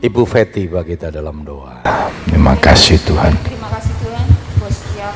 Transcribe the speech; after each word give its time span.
Ibu 0.00 0.24
Feti 0.24 0.64
bagi 0.64 0.96
kita 0.96 1.12
dalam 1.12 1.44
doa. 1.44 1.84
Terima 2.24 2.56
kasih 2.56 2.96
Tuhan. 3.04 3.36
Terima 3.44 3.68
kasih 3.68 3.92
Tuhan 4.00 4.24
buat 4.56 4.72
setiap 4.72 5.12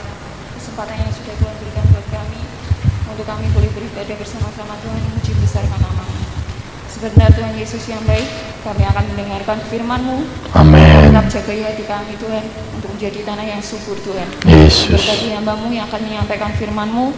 kesempatan 0.61 1.01
yang 1.01 1.09
sudah 1.09 1.35
Tuhan 1.41 1.55
berikan 1.57 1.85
buat 1.89 2.07
kami 2.13 2.41
untuk 3.09 3.25
kami 3.25 3.49
boleh 3.57 3.73
beribadah 3.73 4.13
bersama-sama 4.13 4.77
Tuhan 4.85 5.01
memuji 5.09 5.33
besarkan 5.41 5.81
namamu. 5.81 6.21
Sebentar 6.93 7.33
Tuhan 7.33 7.57
Yesus 7.57 7.81
yang 7.89 8.05
baik, 8.05 8.29
kami 8.61 8.85
akan 8.85 9.05
mendengarkan 9.17 9.59
firman-Mu. 9.73 10.19
Amin. 10.53 11.01
Tetap 11.09 11.27
jagai 11.33 11.65
hati 11.65 11.85
kami 11.89 12.21
Tuhan 12.21 12.45
untuk 12.77 12.93
menjadi 12.93 13.25
tanah 13.25 13.47
yang 13.57 13.65
subur 13.65 13.97
Tuhan. 14.05 14.29
Yesus. 14.45 15.01
Berkati 15.01 15.33
hambamu 15.33 15.73
yang 15.73 15.89
akan 15.89 16.01
menyampaikan 16.05 16.53
firman-Mu, 16.61 17.09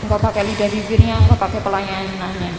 Engkau 0.00 0.16
pakai 0.16 0.48
lidah 0.48 0.68
bibirnya, 0.72 1.20
Engkau 1.20 1.36
pakai 1.36 1.60
pelayanannya. 1.60 2.56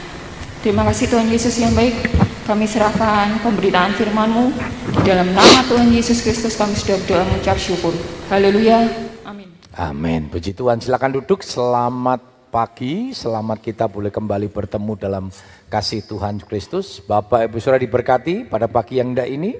Terima 0.61 0.85
kasih 0.85 1.09
Tuhan 1.09 1.25
Yesus 1.25 1.57
yang 1.57 1.73
baik. 1.73 2.26
Kami 2.47 2.63
serahkan 2.63 3.43
pemberitaan 3.43 3.91
firman-Mu. 3.91 4.55
Di 4.95 5.01
dalam 5.03 5.35
nama 5.35 5.67
Tuhan 5.67 5.91
Yesus 5.91 6.23
Kristus 6.23 6.55
kami 6.55 6.79
sudah 6.79 6.95
berdoa 7.03 7.27
mengucap 7.27 7.59
syukur. 7.59 7.91
Haleluya. 8.31 8.87
Amin. 9.27 9.51
Amin. 9.75 10.31
Puji 10.31 10.55
Tuhan. 10.55 10.79
Silakan 10.79 11.19
duduk. 11.19 11.43
Selamat 11.43 12.23
pagi. 12.47 13.11
Selamat 13.11 13.59
kita 13.59 13.91
boleh 13.91 14.15
kembali 14.15 14.47
bertemu 14.47 14.95
dalam 14.95 15.27
kasih 15.67 16.07
Tuhan 16.07 16.39
Kristus. 16.39 17.03
Bapak 17.03 17.51
Ibu 17.51 17.59
Saudara 17.59 17.83
diberkati 17.83 18.47
pada 18.47 18.71
pagi 18.71 19.03
yang 19.03 19.11
indah 19.11 19.27
ini. 19.27 19.59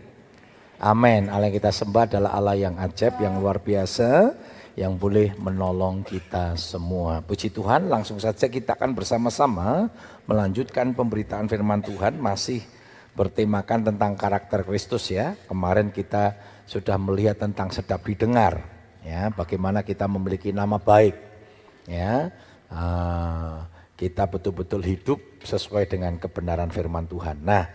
Amin. 0.80 1.28
Allah 1.28 1.52
yang 1.52 1.60
kita 1.60 1.76
sembah 1.76 2.08
adalah 2.08 2.40
Allah 2.40 2.56
yang 2.56 2.80
ajaib, 2.80 3.20
yang 3.20 3.36
luar 3.44 3.60
biasa, 3.60 4.32
yang 4.80 4.96
boleh 4.96 5.36
menolong 5.36 6.08
kita 6.08 6.56
semua. 6.56 7.20
Puji 7.20 7.52
Tuhan, 7.52 7.92
langsung 7.92 8.16
saja 8.16 8.48
kita 8.48 8.80
akan 8.80 8.96
bersama-sama 8.96 9.92
melanjutkan 10.24 10.96
pemberitaan 10.96 11.52
firman 11.52 11.84
Tuhan 11.84 12.16
masih 12.16 12.77
bertemakan 13.18 13.90
tentang 13.90 14.14
karakter 14.14 14.62
Kristus 14.62 15.10
ya. 15.10 15.34
Kemarin 15.50 15.90
kita 15.90 16.38
sudah 16.70 17.02
melihat 17.02 17.42
tentang 17.42 17.74
sedap 17.74 18.06
didengar 18.06 18.62
ya, 19.02 19.34
bagaimana 19.34 19.82
kita 19.82 20.06
memiliki 20.06 20.54
nama 20.54 20.78
baik 20.78 21.18
ya. 21.90 22.30
Ah, 22.70 23.66
kita 23.98 24.30
betul-betul 24.30 24.86
hidup 24.86 25.18
sesuai 25.42 25.90
dengan 25.90 26.22
kebenaran 26.22 26.70
firman 26.70 27.10
Tuhan. 27.10 27.42
Nah, 27.42 27.66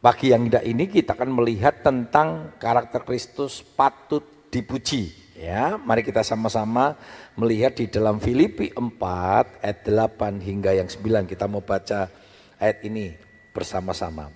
pagi 0.00 0.32
yang 0.32 0.48
indah 0.48 0.64
ini 0.64 0.88
kita 0.88 1.12
akan 1.12 1.36
melihat 1.36 1.84
tentang 1.84 2.56
karakter 2.56 3.04
Kristus 3.04 3.60
patut 3.60 4.24
dipuji. 4.48 5.12
Ya, 5.40 5.80
mari 5.80 6.04
kita 6.04 6.20
sama-sama 6.20 7.00
melihat 7.32 7.72
di 7.72 7.88
dalam 7.88 8.20
Filipi 8.20 8.68
4 8.76 9.64
ayat 9.64 9.78
8 9.88 10.36
hingga 10.36 10.76
yang 10.76 10.84
9. 10.84 11.24
Kita 11.24 11.48
mau 11.48 11.64
baca 11.64 12.12
ayat 12.60 12.84
ini 12.84 13.29
bersama-sama. 13.54 14.30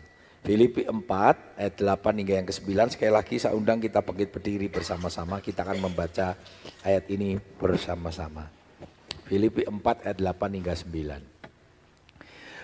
Filipi 0.45 0.85
4 0.85 1.57
ayat 1.57 1.75
8 1.81 2.21
hingga 2.21 2.35
yang 2.37 2.47
ke-9. 2.47 2.93
Sekali 2.93 3.13
lagi 3.13 3.41
saya 3.41 3.57
undang 3.57 3.81
kita 3.81 4.05
bangkit 4.05 4.29
berdiri 4.29 4.69
bersama-sama. 4.69 5.41
Kita 5.41 5.65
akan 5.65 5.89
membaca 5.89 6.37
ayat 6.85 7.09
ini 7.09 7.41
bersama-sama. 7.57 8.53
Filipi 9.25 9.65
4 9.65 10.05
ayat 10.05 10.19
8 10.21 10.57
hingga 10.61 10.77
9. 10.77 11.34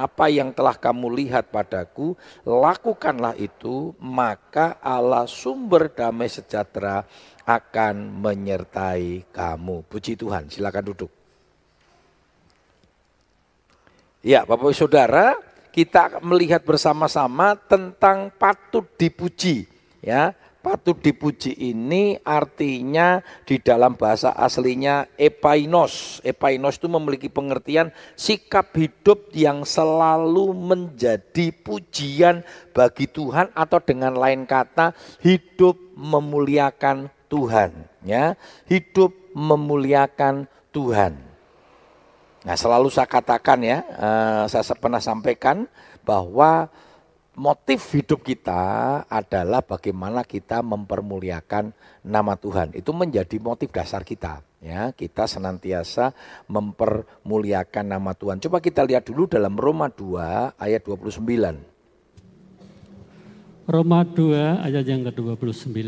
apa 0.00 0.32
yang 0.32 0.56
telah 0.56 0.72
kamu 0.72 1.12
lihat 1.20 1.52
padaku, 1.52 2.16
lakukanlah 2.48 3.36
itu, 3.36 3.92
maka 4.00 4.80
Allah 4.80 5.28
sumber 5.28 5.92
damai 5.92 6.32
sejahtera 6.32 7.04
akan 7.44 8.16
menyertai 8.24 9.28
kamu. 9.28 9.84
Puji 9.84 10.16
Tuhan, 10.16 10.48
silakan 10.48 10.84
duduk. 10.88 11.12
Ya, 14.24 14.48
Bapak 14.48 14.72
Saudara, 14.72 15.36
kita 15.72 16.20
melihat 16.24 16.64
bersama-sama 16.64 17.56
tentang 17.56 18.32
patut 18.36 18.84
dipuji, 18.96 19.68
ya. 20.00 20.32
Patut 20.60 21.00
dipuji 21.00 21.56
ini 21.56 22.20
artinya 22.20 23.24
di 23.48 23.56
dalam 23.56 23.96
bahasa 23.96 24.36
aslinya 24.36 25.08
epainos. 25.16 26.20
Epainos 26.20 26.76
itu 26.76 26.84
memiliki 26.84 27.32
pengertian 27.32 27.88
sikap 28.12 28.68
hidup 28.76 29.32
yang 29.32 29.64
selalu 29.64 30.52
menjadi 30.52 31.48
pujian 31.64 32.44
bagi 32.76 33.08
Tuhan 33.08 33.48
atau 33.56 33.80
dengan 33.80 34.12
lain 34.12 34.44
kata 34.44 34.92
hidup 35.24 35.80
memuliakan 35.96 37.08
Tuhan, 37.32 37.72
ya. 38.04 38.36
Hidup 38.68 39.16
memuliakan 39.32 40.44
Tuhan. 40.76 41.16
Nah, 42.44 42.56
selalu 42.56 42.92
saya 42.92 43.08
katakan 43.08 43.64
ya, 43.64 43.80
eh, 43.80 44.42
saya 44.44 44.76
pernah 44.76 45.00
sampaikan 45.00 45.64
bahwa 46.04 46.68
motif 47.40 47.96
hidup 47.96 48.20
kita 48.20 48.60
adalah 49.08 49.64
bagaimana 49.64 50.20
kita 50.28 50.60
mempermuliakan 50.60 51.72
nama 52.04 52.36
Tuhan. 52.36 52.76
Itu 52.76 52.92
menjadi 52.92 53.40
motif 53.40 53.72
dasar 53.72 54.04
kita. 54.04 54.44
Ya, 54.60 54.92
kita 54.92 55.24
senantiasa 55.24 56.12
mempermuliakan 56.44 57.96
nama 57.96 58.12
Tuhan. 58.12 58.44
Coba 58.44 58.60
kita 58.60 58.84
lihat 58.84 59.08
dulu 59.08 59.24
dalam 59.24 59.56
Roma 59.56 59.88
2 59.88 60.60
ayat 60.60 60.84
29. 60.84 61.16
Roma 63.64 64.04
2 64.04 64.60
ayat 64.60 64.84
yang 64.84 65.08
ke-29. 65.08 65.80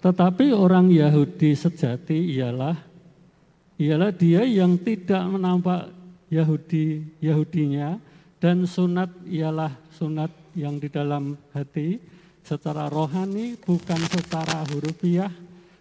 Tetapi 0.00 0.56
orang 0.56 0.88
Yahudi 0.88 1.52
sejati 1.52 2.32
ialah 2.40 2.80
ialah 3.76 4.08
dia 4.08 4.40
yang 4.48 4.80
tidak 4.80 5.20
menampak 5.28 5.92
Yahudi 6.32 7.04
Yahudinya 7.20 8.00
dan 8.40 8.64
sunat 8.64 9.12
ialah 9.28 9.76
sunat 9.92 10.45
yang 10.56 10.80
di 10.80 10.88
dalam 10.88 11.36
hati 11.52 12.00
secara 12.40 12.88
rohani 12.88 13.60
bukan 13.60 14.00
secara 14.08 14.64
hurufiah 14.72 15.28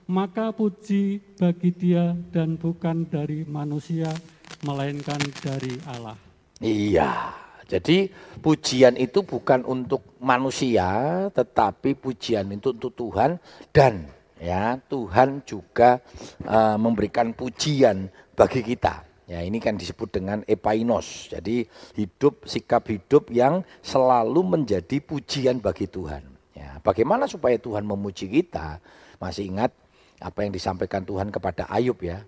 maka 0.05 0.53
puji 0.53 1.17
bagi 1.39 1.73
dia 1.73 2.13
dan 2.29 2.59
bukan 2.61 3.09
dari 3.09 3.41
manusia 3.47 4.13
melainkan 4.61 5.17
dari 5.41 5.73
Allah. 5.89 6.13
Iya, 6.61 7.33
jadi 7.65 8.13
pujian 8.37 8.95
itu 9.01 9.25
bukan 9.25 9.65
untuk 9.65 10.05
manusia 10.21 11.25
tetapi 11.33 11.97
pujian 11.97 12.53
itu 12.53 12.69
untuk 12.77 12.93
Tuhan 12.93 13.41
dan 13.73 14.05
ya 14.37 14.77
Tuhan 14.85 15.41
juga 15.41 15.97
uh, 16.45 16.77
memberikan 16.77 17.33
pujian 17.33 18.05
bagi 18.37 18.61
kita. 18.61 19.14
Ya 19.25 19.41
ini 19.41 19.57
kan 19.57 19.73
disebut 19.73 20.13
dengan 20.13 20.45
epainos. 20.45 21.33
Jadi 21.33 21.65
hidup 21.97 22.45
sikap 22.45 22.85
hidup 22.85 23.33
yang 23.33 23.65
selalu 23.81 24.45
menjadi 24.45 25.01
pujian 25.01 25.57
bagi 25.57 25.89
Tuhan. 25.89 26.21
Ya, 26.53 26.79
bagaimana 26.85 27.25
supaya 27.25 27.57
Tuhan 27.57 27.83
memuji 27.83 28.29
kita? 28.29 28.79
Masih 29.17 29.49
ingat 29.49 29.73
apa 30.21 30.45
yang 30.45 30.53
disampaikan 30.53 31.03
Tuhan 31.03 31.33
kepada 31.33 31.67
Ayub 31.67 31.99
ya? 31.99 32.23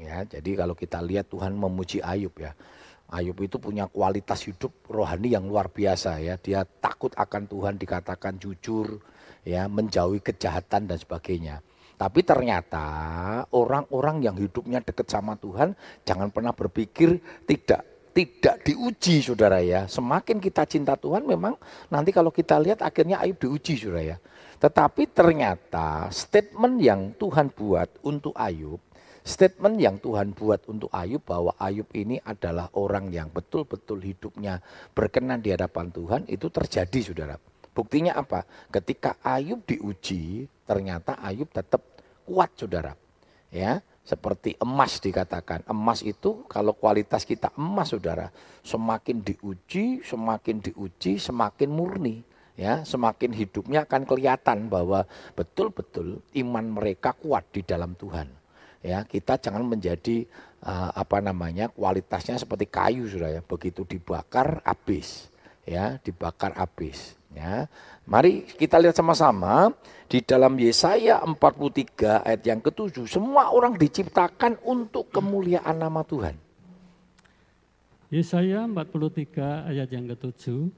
Ya, 0.00 0.24
jadi 0.24 0.64
kalau 0.64 0.72
kita 0.72 1.02
lihat 1.04 1.28
Tuhan 1.28 1.52
memuji 1.52 2.00
Ayub 2.00 2.32
ya. 2.40 2.56
Ayub 3.10 3.36
itu 3.42 3.58
punya 3.58 3.90
kualitas 3.90 4.46
hidup 4.46 4.70
rohani 4.86 5.34
yang 5.34 5.44
luar 5.44 5.66
biasa 5.66 6.22
ya. 6.22 6.38
Dia 6.38 6.62
takut 6.62 7.10
akan 7.18 7.50
Tuhan 7.50 7.74
dikatakan 7.76 8.38
jujur, 8.38 9.02
ya, 9.42 9.66
menjauhi 9.66 10.22
kejahatan 10.22 10.86
dan 10.86 10.96
sebagainya. 10.96 11.60
Tapi 12.00 12.24
ternyata 12.24 12.86
orang-orang 13.52 14.24
yang 14.24 14.36
hidupnya 14.40 14.80
dekat 14.80 15.12
sama 15.12 15.36
Tuhan 15.36 15.76
jangan 16.08 16.32
pernah 16.32 16.56
berpikir 16.56 17.20
tidak 17.44 17.84
tidak 18.16 18.64
diuji 18.64 19.20
saudara 19.20 19.60
ya. 19.60 19.84
Semakin 19.84 20.40
kita 20.40 20.64
cinta 20.64 20.96
Tuhan 20.96 21.28
memang 21.28 21.60
nanti 21.92 22.08
kalau 22.08 22.32
kita 22.32 22.56
lihat 22.56 22.80
akhirnya 22.80 23.20
Ayub 23.20 23.36
diuji 23.36 23.76
saudara 23.76 24.16
ya. 24.16 24.16
Tetapi 24.60 25.12
ternyata 25.12 26.08
statement 26.08 26.80
yang 26.80 27.12
Tuhan 27.20 27.52
buat 27.52 28.00
untuk 28.00 28.32
Ayub, 28.32 28.80
statement 29.20 29.76
yang 29.76 29.96
Tuhan 30.00 30.32
buat 30.32 30.64
untuk 30.72 30.88
Ayub 30.92 31.20
bahwa 31.20 31.52
Ayub 31.60 31.88
ini 31.92 32.16
adalah 32.24 32.72
orang 32.76 33.12
yang 33.12 33.28
betul-betul 33.28 34.00
hidupnya 34.00 34.64
berkenan 34.96 35.44
di 35.44 35.52
hadapan 35.52 35.92
Tuhan 35.92 36.24
itu 36.32 36.48
terjadi 36.48 37.12
saudara. 37.12 37.36
Buktinya 37.70 38.18
apa? 38.18 38.44
Ketika 38.68 39.16
Ayub 39.22 39.62
diuji, 39.62 40.44
ternyata 40.66 41.16
Ayub 41.22 41.48
tetap 41.48 41.89
kuat 42.30 42.54
saudara. 42.54 42.94
Ya, 43.50 43.82
seperti 44.06 44.54
emas 44.62 45.02
dikatakan. 45.02 45.66
Emas 45.66 46.06
itu 46.06 46.46
kalau 46.46 46.70
kualitas 46.78 47.26
kita 47.26 47.50
emas 47.58 47.90
saudara, 47.90 48.30
semakin 48.62 49.26
diuji, 49.26 50.06
semakin 50.06 50.62
diuji, 50.62 51.18
semakin 51.18 51.70
murni. 51.74 52.22
ya 52.60 52.84
semakin 52.84 53.32
hidupnya 53.32 53.88
akan 53.88 54.04
kelihatan 54.04 54.68
bahwa 54.68 55.08
betul-betul 55.32 56.20
iman 56.44 56.76
mereka 56.76 57.16
kuat 57.16 57.48
di 57.56 57.64
dalam 57.64 57.96
Tuhan. 57.96 58.28
Ya, 58.84 59.04
kita 59.08 59.40
jangan 59.40 59.64
menjadi 59.64 60.28
uh, 60.64 60.92
apa 60.92 61.24
namanya 61.24 61.72
kualitasnya 61.72 62.36
seperti 62.36 62.68
kayu 62.68 63.08
sudah 63.08 63.32
ya, 63.32 63.40
begitu 63.40 63.88
dibakar 63.88 64.60
habis, 64.64 65.32
ya 65.64 65.96
dibakar 66.04 66.52
habis. 66.56 67.19
Ya, 67.30 67.70
mari 68.10 68.42
kita 68.42 68.74
lihat 68.82 68.98
sama-sama 68.98 69.70
di 70.10 70.18
dalam 70.18 70.58
Yesaya 70.58 71.22
43 71.22 72.26
ayat 72.26 72.42
yang 72.42 72.58
ketujuh, 72.58 73.06
semua 73.06 73.54
orang 73.54 73.78
diciptakan 73.78 74.58
untuk 74.66 75.14
kemuliaan 75.14 75.78
nama 75.78 76.02
Tuhan. 76.02 76.34
Yesaya 78.10 78.66
43 78.66 79.70
ayat 79.70 79.88
yang 79.94 80.10
ketujuh, 80.10 80.74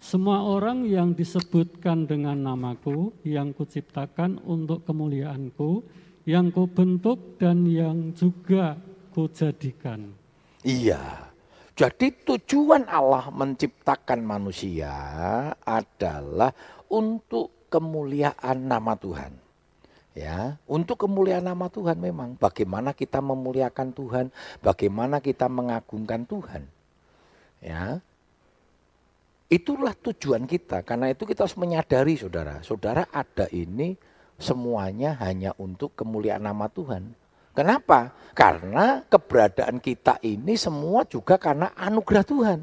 semua 0.00 0.40
orang 0.40 0.88
yang 0.88 1.12
disebutkan 1.12 2.08
dengan 2.08 2.40
namaku, 2.40 3.12
yang 3.20 3.52
kuciptakan 3.52 4.40
untuk 4.48 4.88
kemuliaanku, 4.88 5.84
yang 6.24 6.48
kubentuk 6.48 7.36
dan 7.36 7.68
yang 7.68 8.16
juga 8.16 8.80
kujadikan. 9.12 10.08
Iya, 10.64 11.29
jadi 11.80 12.12
tujuan 12.28 12.84
Allah 12.92 13.32
menciptakan 13.32 14.20
manusia 14.20 14.92
adalah 15.64 16.52
untuk 16.92 17.72
kemuliaan 17.72 18.68
nama 18.68 18.92
Tuhan. 19.00 19.32
Ya, 20.12 20.60
untuk 20.68 21.00
kemuliaan 21.08 21.48
nama 21.48 21.72
Tuhan 21.72 21.96
memang 21.96 22.36
bagaimana 22.36 22.92
kita 22.92 23.24
memuliakan 23.24 23.96
Tuhan, 23.96 24.28
bagaimana 24.60 25.24
kita 25.24 25.48
mengagungkan 25.48 26.28
Tuhan. 26.28 26.68
Ya, 27.64 28.04
Itulah 29.50 29.98
tujuan 29.98 30.46
kita. 30.46 30.86
Karena 30.86 31.10
itu 31.10 31.26
kita 31.26 31.42
harus 31.42 31.58
menyadari 31.58 32.14
saudara. 32.14 32.62
Saudara 32.62 33.02
ada 33.10 33.50
ini 33.50 33.98
semuanya 34.38 35.18
hanya 35.18 35.58
untuk 35.58 35.96
kemuliaan 35.98 36.46
nama 36.46 36.70
Tuhan. 36.70 37.18
Kenapa? 37.54 38.14
Karena 38.30 39.02
keberadaan 39.04 39.82
kita 39.82 40.22
ini 40.22 40.54
semua 40.54 41.02
juga 41.04 41.36
karena 41.36 41.74
anugerah 41.74 42.24
Tuhan. 42.24 42.58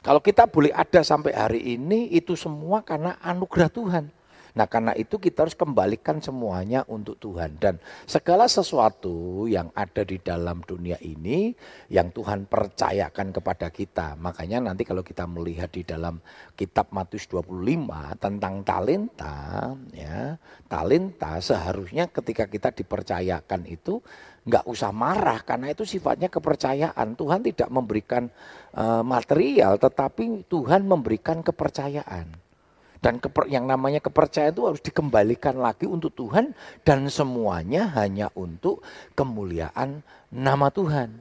Kalau 0.00 0.20
kita 0.24 0.48
boleh 0.48 0.72
ada 0.72 1.04
sampai 1.04 1.36
hari 1.36 1.60
ini 1.76 2.08
itu 2.08 2.32
semua 2.32 2.80
karena 2.80 3.20
anugerah 3.20 3.68
Tuhan. 3.68 4.04
Nah 4.54 4.66
karena 4.66 4.92
itu 4.96 5.18
kita 5.18 5.46
harus 5.46 5.54
kembalikan 5.54 6.18
semuanya 6.18 6.82
untuk 6.90 7.18
Tuhan. 7.22 7.58
Dan 7.60 7.78
segala 8.06 8.50
sesuatu 8.50 9.46
yang 9.46 9.70
ada 9.76 10.02
di 10.02 10.18
dalam 10.18 10.62
dunia 10.64 10.98
ini 11.02 11.54
yang 11.92 12.10
Tuhan 12.10 12.50
percayakan 12.50 13.30
kepada 13.30 13.70
kita. 13.70 14.18
Makanya 14.18 14.72
nanti 14.72 14.82
kalau 14.82 15.06
kita 15.06 15.26
melihat 15.30 15.70
di 15.70 15.86
dalam 15.86 16.18
kitab 16.58 16.90
Matius 16.90 17.30
25 17.30 18.18
tentang 18.18 18.54
talenta. 18.66 19.70
ya 19.94 20.34
Talenta 20.66 21.38
seharusnya 21.38 22.10
ketika 22.10 22.46
kita 22.46 22.74
dipercayakan 22.74 23.66
itu 23.66 24.02
nggak 24.40 24.64
usah 24.64 24.90
marah 24.90 25.44
karena 25.44 25.70
itu 25.70 25.84
sifatnya 25.84 26.32
kepercayaan. 26.32 27.14
Tuhan 27.14 27.40
tidak 27.44 27.68
memberikan 27.68 28.26
uh, 28.74 29.04
material 29.04 29.76
tetapi 29.76 30.48
Tuhan 30.48 30.88
memberikan 30.88 31.44
kepercayaan. 31.44 32.49
Dan 33.00 33.16
keper, 33.16 33.48
yang 33.48 33.64
namanya 33.64 34.04
kepercayaan 34.04 34.52
itu 34.52 34.68
harus 34.68 34.82
dikembalikan 34.84 35.56
lagi 35.56 35.88
untuk 35.88 36.12
Tuhan 36.12 36.52
dan 36.84 37.08
semuanya 37.08 37.88
hanya 37.96 38.28
untuk 38.36 38.84
kemuliaan 39.16 40.04
nama 40.28 40.68
Tuhan. 40.68 41.16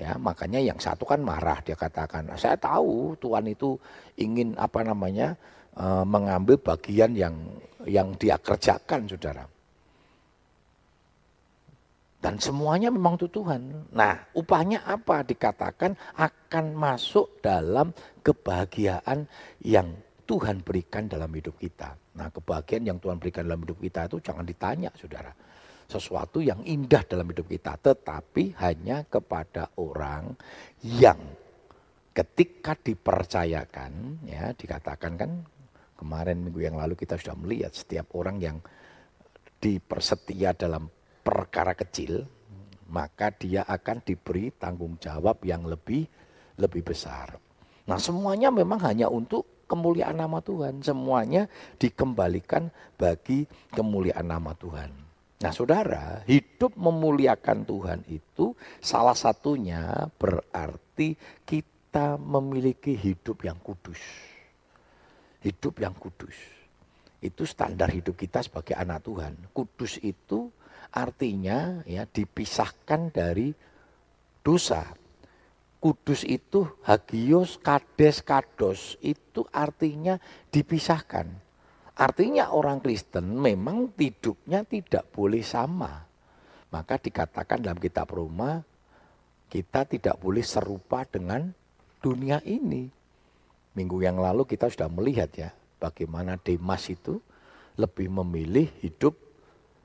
Ya, 0.00 0.16
makanya 0.16 0.64
yang 0.64 0.80
satu 0.80 1.04
kan 1.04 1.20
marah 1.20 1.60
dia 1.60 1.76
katakan, 1.76 2.32
saya 2.40 2.56
tahu 2.56 3.20
Tuhan 3.20 3.52
itu 3.52 3.76
ingin 4.16 4.56
apa 4.56 4.80
namanya 4.80 5.36
e, 5.76 5.84
mengambil 6.08 6.56
bagian 6.56 7.12
yang 7.12 7.36
yang 7.84 8.16
dia 8.16 8.40
kerjakan, 8.40 9.04
saudara. 9.04 9.44
Dan 12.20 12.40
semuanya 12.40 12.88
memang 12.88 13.20
untuk 13.20 13.32
Tuhan. 13.32 13.92
Nah, 13.92 14.24
upahnya 14.36 14.84
apa? 14.88 15.20
Dikatakan 15.20 15.96
akan 16.16 16.64
masuk 16.76 17.40
dalam 17.44 17.92
kebahagiaan 18.24 19.24
yang 19.64 19.88
Tuhan 20.30 20.62
berikan 20.62 21.10
dalam 21.10 21.26
hidup 21.34 21.58
kita. 21.58 21.90
Nah 22.14 22.30
kebahagiaan 22.30 22.86
yang 22.86 23.02
Tuhan 23.02 23.18
berikan 23.18 23.50
dalam 23.50 23.66
hidup 23.66 23.82
kita 23.82 24.06
itu 24.06 24.22
jangan 24.22 24.46
ditanya 24.46 24.94
saudara. 24.94 25.34
Sesuatu 25.90 26.38
yang 26.38 26.62
indah 26.62 27.02
dalam 27.02 27.26
hidup 27.26 27.50
kita. 27.50 27.74
Tetapi 27.74 28.54
hanya 28.62 29.02
kepada 29.10 29.74
orang 29.82 30.30
yang 30.86 31.18
ketika 32.14 32.78
dipercayakan. 32.78 34.22
ya 34.22 34.54
Dikatakan 34.54 35.18
kan 35.18 35.42
kemarin 35.98 36.46
minggu 36.46 36.62
yang 36.62 36.78
lalu 36.78 36.94
kita 36.94 37.18
sudah 37.18 37.34
melihat 37.34 37.74
setiap 37.74 38.14
orang 38.14 38.38
yang 38.38 38.62
dipersetia 39.58 40.54
dalam 40.54 40.86
perkara 41.26 41.74
kecil. 41.74 42.22
Maka 42.94 43.34
dia 43.34 43.66
akan 43.66 44.06
diberi 44.06 44.54
tanggung 44.54 44.94
jawab 45.02 45.42
yang 45.42 45.66
lebih 45.66 46.06
lebih 46.54 46.86
besar. 46.86 47.34
Nah 47.90 47.98
semuanya 47.98 48.54
memang 48.54 48.78
hanya 48.86 49.10
untuk 49.10 49.59
kemuliaan 49.70 50.18
nama 50.18 50.42
Tuhan. 50.42 50.82
Semuanya 50.82 51.46
dikembalikan 51.78 52.66
bagi 52.98 53.46
kemuliaan 53.70 54.26
nama 54.26 54.50
Tuhan. 54.58 54.90
Nah 55.40 55.52
saudara, 55.54 56.20
hidup 56.26 56.74
memuliakan 56.74 57.64
Tuhan 57.64 58.00
itu 58.10 58.52
salah 58.82 59.14
satunya 59.14 60.10
berarti 60.18 61.16
kita 61.46 62.18
memiliki 62.18 62.98
hidup 62.98 63.46
yang 63.46 63.56
kudus. 63.62 64.02
Hidup 65.40 65.80
yang 65.80 65.96
kudus. 65.96 66.36
Itu 67.24 67.48
standar 67.48 67.88
hidup 67.88 68.20
kita 68.20 68.44
sebagai 68.44 68.76
anak 68.76 69.06
Tuhan. 69.06 69.32
Kudus 69.56 69.96
itu 70.04 70.52
artinya 70.92 71.80
ya 71.88 72.04
dipisahkan 72.04 73.14
dari 73.14 73.54
dosa 74.44 74.84
kudus 75.80 76.28
itu 76.28 76.68
hagios, 76.84 77.56
kades, 77.56 78.20
kados 78.20 79.00
itu 79.00 79.48
artinya 79.50 80.20
dipisahkan. 80.52 81.26
Artinya 81.96 82.52
orang 82.52 82.80
Kristen 82.80 83.40
memang 83.40 83.92
hidupnya 83.96 84.64
tidak 84.64 85.08
boleh 85.12 85.40
sama. 85.40 86.04
Maka 86.70 87.00
dikatakan 87.00 87.60
dalam 87.60 87.80
kitab 87.80 88.12
Roma, 88.12 88.62
kita 89.50 89.84
tidak 89.88 90.16
boleh 90.20 90.44
serupa 90.44 91.02
dengan 91.08 91.50
dunia 91.98 92.38
ini. 92.46 92.86
Minggu 93.74 93.98
yang 94.00 94.20
lalu 94.20 94.46
kita 94.46 94.70
sudah 94.70 94.88
melihat 94.88 95.28
ya, 95.34 95.50
bagaimana 95.82 96.38
Demas 96.38 96.86
itu 96.88 97.18
lebih 97.74 98.08
memilih 98.08 98.70
hidup 98.80 99.16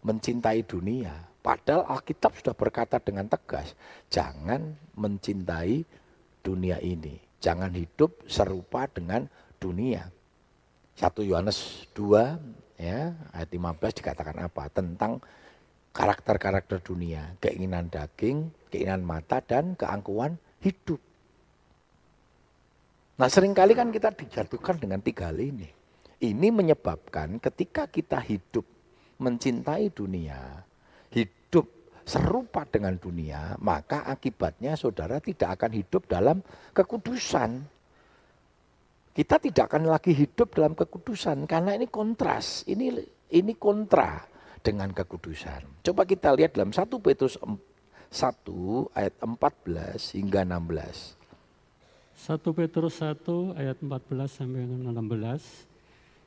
mencintai 0.06 0.62
dunia 0.64 1.35
Padahal 1.46 1.86
Alkitab 1.86 2.34
sudah 2.42 2.58
berkata 2.58 2.98
dengan 2.98 3.30
tegas, 3.30 3.78
jangan 4.10 4.74
mencintai 4.98 5.86
dunia 6.42 6.82
ini. 6.82 7.22
Jangan 7.38 7.70
hidup 7.78 8.26
serupa 8.26 8.90
dengan 8.90 9.30
dunia. 9.62 10.10
1 10.98 11.22
Yohanes 11.22 11.86
2 11.94 12.82
ya, 12.82 13.14
ayat 13.30 13.50
15 13.54 13.78
dikatakan 14.02 14.42
apa? 14.42 14.74
Tentang 14.74 15.22
karakter-karakter 15.94 16.82
dunia, 16.82 17.38
keinginan 17.38 17.94
daging, 17.94 18.50
keinginan 18.74 19.06
mata 19.06 19.38
dan 19.46 19.78
keangkuhan 19.78 20.42
hidup. 20.66 20.98
Nah 23.22 23.30
sering 23.30 23.54
kali 23.54 23.78
kan 23.78 23.94
kita 23.94 24.18
dijatuhkan 24.18 24.82
dengan 24.82 24.98
tiga 24.98 25.30
hal 25.30 25.38
ini. 25.38 25.70
Ini 26.26 26.48
menyebabkan 26.50 27.38
ketika 27.38 27.86
kita 27.86 28.18
hidup 28.18 28.66
mencintai 29.22 29.94
dunia, 29.94 30.66
serupa 32.06 32.70
dengan 32.70 32.94
dunia, 33.02 33.58
maka 33.58 34.06
akibatnya 34.06 34.78
saudara 34.78 35.18
tidak 35.18 35.58
akan 35.58 35.72
hidup 35.74 36.06
dalam 36.06 36.38
kekudusan. 36.72 37.66
Kita 39.16 39.42
tidak 39.42 39.74
akan 39.74 39.90
lagi 39.90 40.14
hidup 40.14 40.54
dalam 40.54 40.78
kekudusan 40.78 41.50
karena 41.50 41.74
ini 41.74 41.90
kontras, 41.90 42.62
ini 42.70 42.94
ini 43.34 43.54
kontra 43.58 44.22
dengan 44.62 44.94
kekudusan. 44.94 45.82
Coba 45.82 46.06
kita 46.06 46.38
lihat 46.38 46.54
dalam 46.54 46.70
1 46.70 46.86
Petrus 47.02 47.42
1 47.42 47.50
ayat 48.94 49.14
14 49.18 50.16
hingga 50.20 50.46
16. 50.46 51.18
1 52.16 52.58
Petrus 52.58 53.02
1 53.02 53.60
ayat 53.60 53.78
14 53.82 54.30
sampai 54.30 54.62
16. 54.70 55.74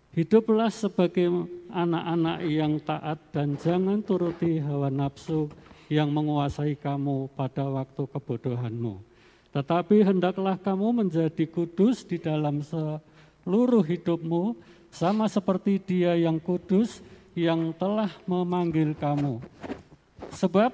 Hiduplah 0.09 0.73
sebagai 0.73 1.29
anak-anak 1.69 2.39
yang 2.49 2.81
taat 2.81 3.21
dan 3.31 3.61
jangan 3.61 4.01
turuti 4.01 4.57
hawa 4.57 4.89
nafsu 4.89 5.53
yang 5.89 6.13
menguasai 6.13 6.77
kamu 6.77 7.33
pada 7.33 7.65
waktu 7.65 8.05
kebodohanmu. 8.09 9.01
Tetapi 9.49 10.05
hendaklah 10.05 10.61
kamu 10.61 11.05
menjadi 11.05 11.45
kudus 11.49 12.05
di 12.05 12.21
dalam 12.21 12.61
seluruh 12.61 13.81
hidupmu, 13.81 14.53
sama 14.93 15.29
seperti 15.29 15.81
dia 15.81 16.17
yang 16.17 16.37
kudus 16.37 17.01
yang 17.33 17.73
telah 17.77 18.13
memanggil 18.29 18.93
kamu. 18.93 19.41
Sebab 20.37 20.71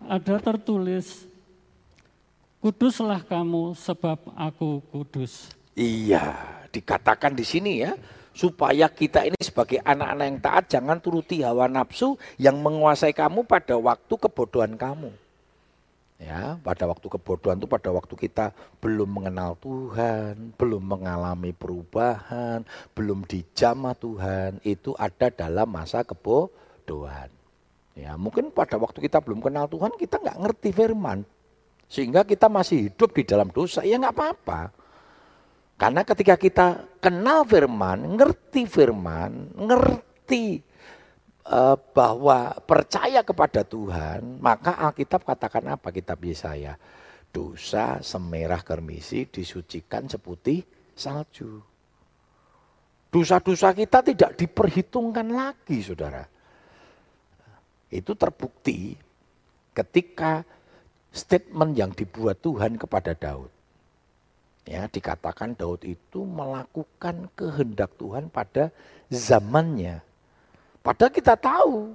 ada 0.00 0.36
tertulis, 0.40 1.28
kuduslah 2.64 3.20
kamu 3.20 3.76
sebab 3.76 4.32
aku 4.32 4.80
kudus. 4.88 5.52
Iya, 5.76 6.32
dikatakan 6.72 7.36
di 7.36 7.44
sini 7.44 7.84
ya, 7.84 7.92
supaya 8.36 8.92
kita 8.92 9.24
ini 9.24 9.40
sebagai 9.40 9.80
anak-anak 9.80 10.26
yang 10.28 10.40
taat 10.44 10.64
jangan 10.68 11.00
turuti 11.00 11.40
hawa 11.40 11.72
nafsu 11.72 12.20
yang 12.36 12.60
menguasai 12.60 13.16
kamu 13.16 13.48
pada 13.48 13.80
waktu 13.80 14.12
kebodohan 14.12 14.76
kamu. 14.76 15.08
Ya, 16.16 16.56
pada 16.64 16.88
waktu 16.88 17.12
kebodohan 17.12 17.60
itu 17.60 17.68
pada 17.68 17.92
waktu 17.92 18.16
kita 18.16 18.52
belum 18.80 19.20
mengenal 19.20 19.56
Tuhan, 19.60 20.56
belum 20.56 20.80
mengalami 20.80 21.52
perubahan, 21.52 22.64
belum 22.96 23.28
dijamah 23.28 23.92
Tuhan, 23.96 24.60
itu 24.64 24.96
ada 24.96 25.28
dalam 25.28 25.68
masa 25.68 26.04
kebodohan. 26.08 27.28
Ya, 27.96 28.16
mungkin 28.16 28.48
pada 28.52 28.80
waktu 28.80 29.04
kita 29.04 29.20
belum 29.20 29.44
kenal 29.44 29.68
Tuhan, 29.68 29.92
kita 29.96 30.20
nggak 30.20 30.40
ngerti 30.40 30.68
firman. 30.72 31.24
Sehingga 31.88 32.24
kita 32.24 32.48
masih 32.48 32.88
hidup 32.88 33.12
di 33.12 33.24
dalam 33.24 33.52
dosa, 33.52 33.84
ya 33.84 34.00
nggak 34.00 34.16
apa-apa. 34.16 34.72
Karena 35.76 36.08
ketika 36.08 36.40
kita 36.40 36.66
kenal 37.04 37.44
firman, 37.44 38.16
ngerti 38.16 38.64
firman, 38.64 39.52
ngerti 39.52 40.64
uh, 41.52 41.76
bahwa 41.76 42.56
percaya 42.64 43.20
kepada 43.20 43.60
Tuhan, 43.60 44.40
maka 44.40 44.72
Alkitab 44.72 45.28
katakan 45.28 45.76
apa 45.76 45.92
kitab 45.92 46.16
Yesaya? 46.24 46.80
Dosa 47.28 48.00
semerah 48.00 48.64
kermisi 48.64 49.28
disucikan 49.28 50.08
seputih 50.08 50.64
salju. 50.96 51.60
Dosa-dosa 53.12 53.76
kita 53.76 54.00
tidak 54.00 54.40
diperhitungkan 54.40 55.28
lagi, 55.28 55.84
saudara. 55.84 56.24
Itu 57.92 58.16
terbukti 58.16 58.96
ketika 59.76 60.40
statement 61.12 61.76
yang 61.76 61.92
dibuat 61.92 62.40
Tuhan 62.40 62.80
kepada 62.80 63.12
Daud. 63.12 63.55
Ya, 64.66 64.90
dikatakan 64.90 65.54
Daud 65.54 65.86
itu 65.86 66.26
melakukan 66.26 67.30
kehendak 67.38 67.94
Tuhan 67.94 68.26
pada 68.26 68.74
zamannya. 69.06 70.02
Padahal 70.82 71.12
kita 71.14 71.38
tahu 71.38 71.94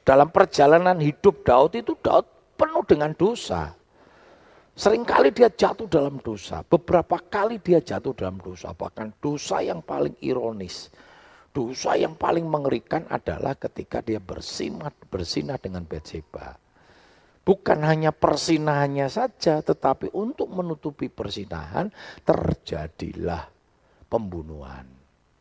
dalam 0.00 0.32
perjalanan 0.32 0.96
hidup 0.96 1.44
Daud 1.44 1.76
itu 1.76 1.92
Daud 2.00 2.24
penuh 2.56 2.84
dengan 2.88 3.12
dosa. 3.12 3.76
Seringkali 4.80 5.28
dia 5.36 5.52
jatuh 5.52 5.84
dalam 5.84 6.16
dosa, 6.24 6.64
beberapa 6.64 7.20
kali 7.20 7.60
dia 7.60 7.84
jatuh 7.84 8.16
dalam 8.16 8.40
dosa, 8.40 8.72
bahkan 8.72 9.12
dosa 9.20 9.60
yang 9.60 9.84
paling 9.84 10.16
ironis. 10.24 10.88
Dosa 11.52 11.98
yang 11.98 12.14
paling 12.14 12.46
mengerikan 12.46 13.04
adalah 13.10 13.58
ketika 13.58 14.00
dia 14.00 14.22
bersinah, 14.22 14.88
bersinah 15.10 15.58
dengan 15.58 15.82
Betseba. 15.82 16.59
Bukan 17.40 17.80
hanya 17.82 18.12
persinahannya 18.12 19.08
saja, 19.08 19.64
tetapi 19.64 20.12
untuk 20.12 20.52
menutupi 20.52 21.08
persinahan 21.08 21.88
terjadilah 22.22 23.48
pembunuhan. 24.12 24.84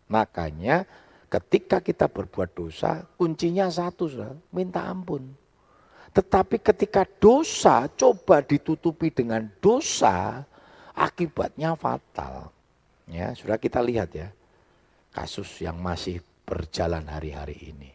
Makanya 0.07 0.87
ketika 1.27 1.83
kita 1.83 2.07
berbuat 2.09 2.55
dosa, 2.55 3.03
kuncinya 3.19 3.69
satu, 3.69 4.09
minta 4.55 4.87
ampun. 4.87 5.27
Tetapi 6.09 6.57
ketika 6.63 7.05
dosa 7.05 7.85
coba 7.93 8.41
ditutupi 8.41 9.13
dengan 9.13 9.45
dosa, 9.61 10.41
akibatnya 10.97 11.77
fatal. 11.77 12.49
Ya, 13.05 13.33
sudah 13.37 13.61
kita 13.61 13.81
lihat 13.81 14.09
ya, 14.13 14.33
kasus 15.13 15.61
yang 15.61 15.77
masih 15.77 16.21
berjalan 16.49 17.05
hari-hari 17.05 17.57
ini. 17.69 17.91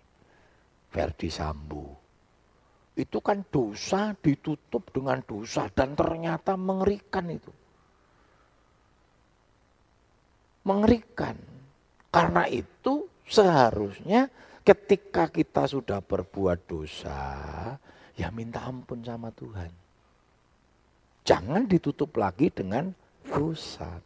Verdi 0.94 1.26
Sambo, 1.26 2.03
itu 2.94 3.18
kan 3.18 3.42
dosa 3.50 4.14
ditutup 4.22 4.86
dengan 4.94 5.18
dosa 5.26 5.66
dan 5.74 5.98
ternyata 5.98 6.54
mengerikan 6.54 7.26
itu. 7.26 7.50
Mengerikan. 10.62 11.34
Karena 12.14 12.46
itu 12.46 13.10
seharusnya 13.26 14.30
ketika 14.62 15.26
kita 15.26 15.66
sudah 15.66 15.98
berbuat 15.98 16.70
dosa, 16.70 17.18
ya 18.14 18.30
minta 18.30 18.62
ampun 18.62 19.02
sama 19.02 19.34
Tuhan. 19.34 19.70
Jangan 21.26 21.66
ditutup 21.66 22.14
lagi 22.14 22.54
dengan 22.54 22.94
dosa. 23.26 23.98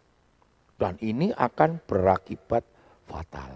Dan 0.79 0.95
ini 1.03 1.35
akan 1.35 1.83
berakibat 1.85 2.63
fatal. 3.05 3.51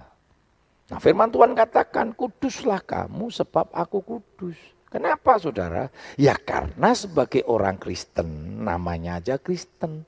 Nah 0.90 0.98
firman 0.98 1.30
Tuhan 1.30 1.54
katakan, 1.54 2.12
kuduslah 2.12 2.82
kamu 2.84 3.30
sebab 3.30 3.70
aku 3.70 4.02
kudus. 4.02 4.58
Kenapa 4.92 5.40
saudara? 5.40 5.88
Ya 6.20 6.36
karena 6.36 6.92
sebagai 6.92 7.40
orang 7.48 7.80
Kristen, 7.80 8.60
namanya 8.60 9.24
aja 9.24 9.40
Kristen. 9.40 10.04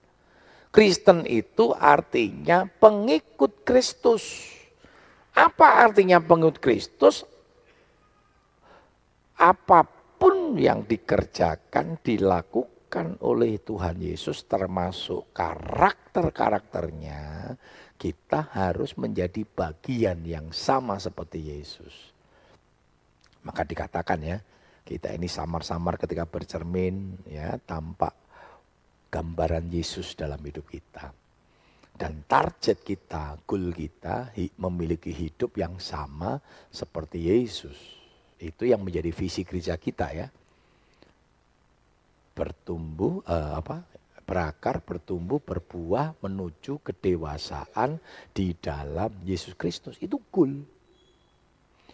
Kristen 0.68 1.24
itu 1.24 1.72
artinya 1.72 2.68
pengikut 2.68 3.64
Kristus. 3.64 4.52
Apa 5.32 5.88
artinya 5.88 6.20
pengikut 6.20 6.60
Kristus? 6.60 7.24
Apa 9.40 9.88
pun 10.20 10.52
yang 10.60 10.84
dikerjakan, 10.84 11.96
dilakukan 12.04 13.16
oleh 13.24 13.56
Tuhan 13.64 14.04
Yesus 14.04 14.44
termasuk 14.44 15.32
karakter-karakternya, 15.32 17.56
kita 17.96 18.52
harus 18.52 19.00
menjadi 19.00 19.48
bagian 19.48 20.20
yang 20.28 20.52
sama 20.52 21.00
seperti 21.00 21.56
Yesus. 21.56 22.12
Maka 23.44 23.64
dikatakan 23.64 24.20
ya, 24.20 24.44
kita 24.84 25.16
ini 25.16 25.26
samar-samar 25.26 25.96
ketika 25.96 26.28
bercermin 26.28 27.16
ya 27.24 27.56
tampak 27.56 28.12
gambaran 29.08 29.72
Yesus 29.72 30.12
dalam 30.12 30.38
hidup 30.44 30.68
kita. 30.68 31.10
Dan 31.94 32.26
target 32.26 32.82
kita, 32.82 33.38
goal 33.46 33.70
kita 33.70 34.34
memiliki 34.58 35.14
hidup 35.14 35.54
yang 35.54 35.78
sama 35.78 36.42
seperti 36.66 37.30
Yesus. 37.30 37.78
Itu 38.34 38.66
yang 38.66 38.82
menjadi 38.82 39.14
visi 39.14 39.46
gereja 39.46 39.78
kita 39.78 40.10
ya. 40.10 40.26
Bertumbuh 42.34 43.22
uh, 43.30 43.62
apa? 43.62 43.94
berakar, 44.24 44.80
bertumbuh, 44.80 45.38
berbuah 45.38 46.16
menuju 46.24 46.80
kedewasaan 46.80 48.00
di 48.32 48.56
dalam 48.56 49.12
Yesus 49.22 49.52
Kristus. 49.54 50.00
Itu 50.00 50.18
goal. 50.32 50.64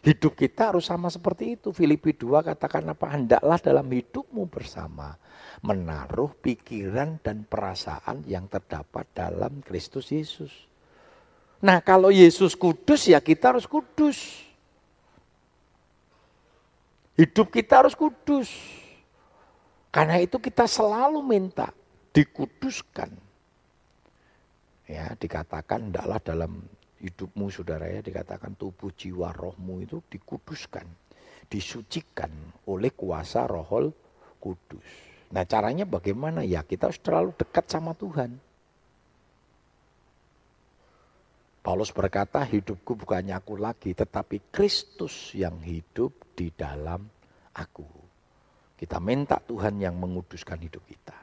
Hidup 0.00 0.32
kita 0.32 0.72
harus 0.72 0.88
sama 0.88 1.12
seperti 1.12 1.60
itu. 1.60 1.76
Filipi 1.76 2.16
2 2.16 2.40
katakan 2.40 2.88
apa? 2.88 3.12
Hendaklah 3.12 3.60
dalam 3.60 3.84
hidupmu 3.84 4.48
bersama. 4.48 5.12
Menaruh 5.60 6.32
pikiran 6.40 7.20
dan 7.20 7.44
perasaan 7.44 8.24
yang 8.24 8.48
terdapat 8.48 9.04
dalam 9.12 9.60
Kristus 9.60 10.08
Yesus. 10.08 10.52
Nah 11.60 11.84
kalau 11.84 12.08
Yesus 12.08 12.56
kudus 12.56 13.12
ya 13.12 13.20
kita 13.20 13.52
harus 13.52 13.68
kudus. 13.68 14.48
Hidup 17.20 17.52
kita 17.52 17.84
harus 17.84 17.92
kudus. 17.92 18.48
Karena 19.92 20.16
itu 20.16 20.40
kita 20.40 20.64
selalu 20.64 21.20
minta 21.20 21.68
dikuduskan. 22.16 23.12
Ya, 24.90 25.14
dikatakan 25.14 25.92
hendaklah 25.92 26.18
dalam 26.18 26.66
hidupmu 27.00 27.48
saudara 27.48 27.88
ya 27.88 28.04
dikatakan 28.04 28.54
tubuh 28.60 28.92
jiwa 28.92 29.32
rohmu 29.32 29.80
itu 29.80 30.04
dikuduskan, 30.04 30.84
disucikan 31.48 32.30
oleh 32.68 32.92
kuasa 32.92 33.48
rohol 33.48 33.90
kudus. 34.36 34.84
Nah 35.32 35.44
caranya 35.48 35.88
bagaimana? 35.88 36.44
Ya 36.44 36.60
kita 36.60 36.92
harus 36.92 37.00
terlalu 37.00 37.32
dekat 37.36 37.66
sama 37.72 37.96
Tuhan. 37.96 38.36
Paulus 41.60 41.92
berkata 41.92 42.40
hidupku 42.40 42.96
bukannya 43.04 43.36
aku 43.36 43.60
lagi 43.60 43.92
tetapi 43.92 44.48
Kristus 44.48 45.36
yang 45.36 45.60
hidup 45.60 46.32
di 46.32 46.48
dalam 46.52 47.04
aku. 47.52 47.84
Kita 48.80 48.96
minta 48.96 49.36
Tuhan 49.44 49.76
yang 49.76 49.92
menguduskan 50.00 50.56
hidup 50.56 50.80
kita. 50.88 51.18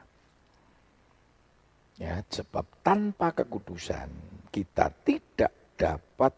Ya, 1.98 2.22
sebab 2.22 2.62
tanpa 2.86 3.34
kekudusan 3.34 4.06
kita 4.54 4.94
tidak 5.02 5.50
dapat 5.78 6.34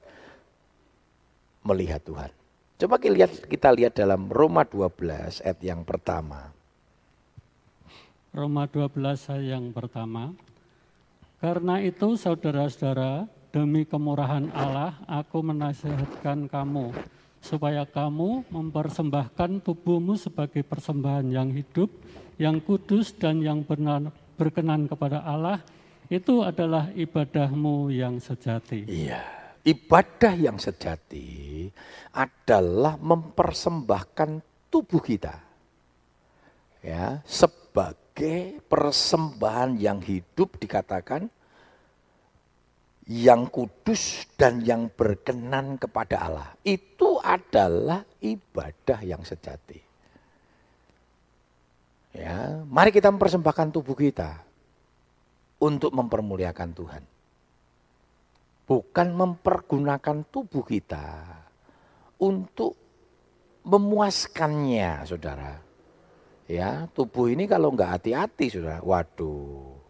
melihat 1.64 2.04
Tuhan. 2.04 2.30
Coba 2.80 2.96
kita 2.96 3.12
lihat, 3.12 3.30
kita 3.48 3.68
lihat 3.72 3.92
dalam 3.96 4.28
Roma 4.28 4.64
12 4.64 5.44
ayat 5.44 5.60
yang 5.60 5.84
pertama. 5.84 6.52
Roma 8.32 8.64
12 8.68 8.96
ayat 9.32 9.60
yang 9.60 9.66
pertama. 9.72 10.32
Karena 11.40 11.80
itu 11.80 12.20
saudara-saudara, 12.20 13.24
demi 13.52 13.88
kemurahan 13.88 14.52
Allah, 14.52 14.96
aku 15.08 15.40
menasihatkan 15.40 16.48
kamu 16.48 16.92
supaya 17.40 17.88
kamu 17.88 18.44
mempersembahkan 18.52 19.64
tubuhmu 19.64 20.20
sebagai 20.20 20.60
persembahan 20.60 21.32
yang 21.32 21.48
hidup, 21.52 21.88
yang 22.36 22.60
kudus 22.60 23.16
dan 23.16 23.40
yang 23.40 23.64
berkenan 24.36 24.84
kepada 24.88 25.24
Allah, 25.24 25.64
itu 26.10 26.42
adalah 26.42 26.90
ibadahmu 26.90 27.94
yang 27.94 28.18
sejati. 28.18 28.82
Iya, 28.90 29.22
ibadah 29.62 30.34
yang 30.34 30.58
sejati 30.58 31.70
adalah 32.10 32.98
mempersembahkan 32.98 34.42
tubuh 34.66 34.98
kita 34.98 35.38
ya 36.82 37.22
sebagai 37.22 38.58
persembahan 38.66 39.78
yang 39.78 40.02
hidup 40.02 40.58
dikatakan 40.58 41.30
yang 43.06 43.46
kudus 43.46 44.26
dan 44.34 44.66
yang 44.66 44.90
berkenan 44.90 45.78
kepada 45.78 46.26
Allah. 46.26 46.50
Itu 46.66 47.22
adalah 47.22 48.02
ibadah 48.18 48.98
yang 49.06 49.22
sejati. 49.22 49.78
Ya, 52.10 52.66
mari 52.66 52.90
kita 52.90 53.06
mempersembahkan 53.14 53.70
tubuh 53.70 53.94
kita 53.94 54.49
untuk 55.60 55.92
mempermuliakan 55.92 56.70
Tuhan. 56.72 57.02
Bukan 58.64 59.08
mempergunakan 59.14 60.16
tubuh 60.30 60.62
kita 60.62 61.26
untuk 62.22 62.78
memuaskannya, 63.66 65.04
saudara. 65.04 65.58
Ya, 66.50 66.86
tubuh 66.90 67.30
ini 67.30 67.46
kalau 67.46 67.70
nggak 67.74 67.92
hati-hati, 67.98 68.50
saudara, 68.50 68.82
waduh, 68.82 69.80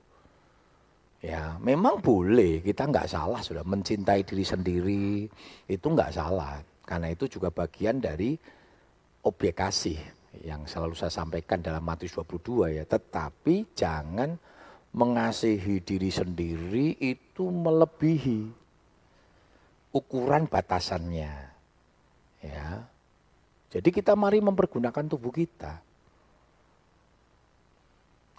Ya, 1.21 1.61
memang 1.61 2.01
boleh, 2.01 2.65
kita 2.65 2.89
nggak 2.89 3.13
salah 3.13 3.45
sudah 3.45 3.61
mencintai 3.61 4.25
diri 4.25 4.41
sendiri, 4.41 5.29
itu 5.69 5.87
nggak 5.93 6.17
salah. 6.17 6.65
Karena 6.81 7.13
itu 7.13 7.29
juga 7.29 7.53
bagian 7.53 8.01
dari 8.01 8.41
objek 9.29 9.61
kasih 9.61 10.01
yang 10.41 10.65
selalu 10.65 10.97
saya 10.97 11.13
sampaikan 11.13 11.61
dalam 11.61 11.85
Matius 11.85 12.17
22 12.17 12.73
ya. 12.73 12.89
Tetapi 12.89 13.77
jangan 13.77 14.33
mengasihi 14.91 15.79
diri 15.83 16.11
sendiri 16.11 16.99
itu 16.99 17.47
melebihi 17.47 18.51
ukuran 19.95 20.51
batasannya. 20.51 21.33
Ya. 22.43 22.69
Jadi 23.71 23.89
kita 23.95 24.19
mari 24.19 24.43
mempergunakan 24.43 25.07
tubuh 25.07 25.31
kita. 25.31 25.79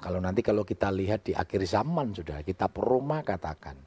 Kalau 0.01 0.17
nanti 0.17 0.41
kalau 0.41 0.65
kita 0.65 0.89
lihat 0.89 1.29
di 1.29 1.37
akhir 1.37 1.61
zaman 1.63 2.09
sudah 2.11 2.41
kita 2.41 2.65
perumah 2.65 3.21
katakan 3.21 3.77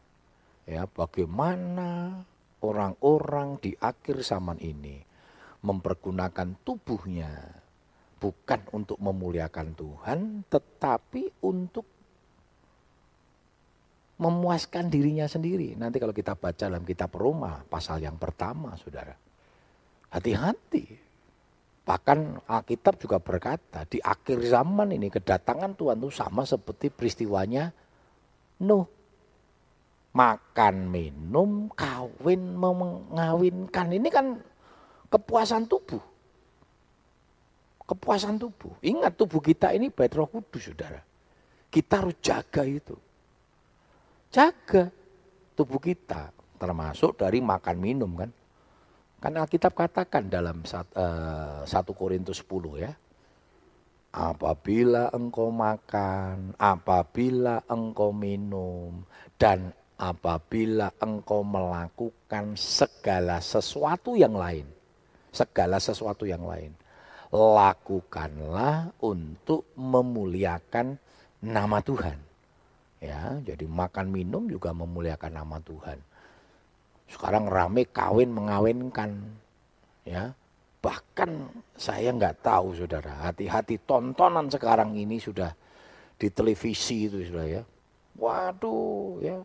ya 0.65 0.89
bagaimana 0.89 2.23
orang-orang 2.65 3.61
di 3.61 3.75
akhir 3.77 4.25
zaman 4.25 4.57
ini 4.63 5.03
mempergunakan 5.65 6.55
tubuhnya 6.65 7.33
bukan 8.23 8.61
untuk 8.73 8.97
memuliakan 9.01 9.69
Tuhan 9.77 10.21
tetapi 10.49 11.45
untuk 11.45 11.85
memuaskan 14.25 14.89
dirinya 14.89 15.29
sendiri. 15.29 15.77
Nanti 15.77 16.01
kalau 16.01 16.17
kita 16.17 16.33
baca 16.33 16.65
dalam 16.65 16.81
kitab 16.89 17.13
Roma 17.13 17.61
pasal 17.69 18.01
yang 18.01 18.17
pertama 18.17 18.73
Saudara. 18.81 19.13
Hati-hati 20.09 21.05
Bahkan 21.85 22.49
Alkitab 22.49 22.97
juga 22.97 23.21
berkata 23.21 23.85
di 23.85 24.01
akhir 24.01 24.41
zaman 24.49 24.97
ini 24.97 25.13
kedatangan 25.13 25.77
Tuhan 25.77 26.01
itu 26.01 26.09
sama 26.09 26.49
seperti 26.49 26.89
peristiwanya 26.89 27.69
Nuh. 28.65 28.89
Makan, 30.15 30.95
minum, 30.95 31.67
kawin, 31.75 32.55
mengawinkan. 32.55 33.91
Ini 33.91 34.09
kan 34.15 34.39
kepuasan 35.11 35.67
tubuh. 35.67 35.99
Kepuasan 37.83 38.39
tubuh. 38.39 38.79
Ingat 38.79 39.19
tubuh 39.19 39.43
kita 39.43 39.75
ini 39.75 39.91
bait 39.91 40.15
roh 40.15 40.31
kudus 40.31 40.71
saudara. 40.71 41.03
Kita 41.67 42.07
harus 42.07 42.15
jaga 42.23 42.63
itu. 42.63 42.95
Jaga 44.35 44.91
tubuh 45.55 45.79
kita. 45.79 46.35
Termasuk 46.59 47.23
dari 47.23 47.39
makan 47.39 47.77
minum 47.79 48.11
kan. 48.19 48.31
Karena 49.23 49.47
Alkitab 49.47 49.79
katakan 49.79 50.27
dalam 50.27 50.67
uh, 50.67 51.63
1 51.63 51.71
Korintus 51.95 52.43
10 52.43 52.83
ya. 52.83 52.93
Apabila 54.15 55.11
engkau 55.15 55.51
makan, 55.51 56.55
apabila 56.59 57.63
engkau 57.67 58.15
minum, 58.15 59.03
dan 59.39 59.75
apabila 59.99 60.91
engkau 61.03 61.43
melakukan 61.43 62.55
segala 62.59 63.39
sesuatu 63.39 64.15
yang 64.19 64.35
lain. 64.35 64.67
Segala 65.35 65.83
sesuatu 65.83 66.27
yang 66.27 66.47
lain. 66.47 66.75
Lakukanlah 67.35 68.95
untuk 69.03 69.67
memuliakan 69.75 70.95
nama 71.43 71.83
Tuhan. 71.83 72.34
Ya, 73.05 73.37
jadi 73.45 73.69
makan 73.69 74.09
minum 74.09 74.49
juga 74.49 74.73
memuliakan 74.73 75.37
nama 75.37 75.61
Tuhan 75.61 76.01
sekarang 77.11 77.49
rame 77.49 77.87
kawin 77.89 78.33
mengawinkan. 78.33 79.11
Ya. 80.05 80.33
Bahkan 80.85 81.49
saya 81.81 82.13
nggak 82.13 82.45
tahu 82.45 82.77
saudara, 82.77 83.25
hati-hati 83.25 83.81
tontonan 83.89 84.53
sekarang 84.53 84.93
ini 84.93 85.17
sudah 85.17 85.49
di 86.21 86.29
televisi 86.29 87.09
itu 87.09 87.25
sudah 87.25 87.47
ya. 87.49 87.63
Waduh 88.21 89.17
ya, 89.25 89.41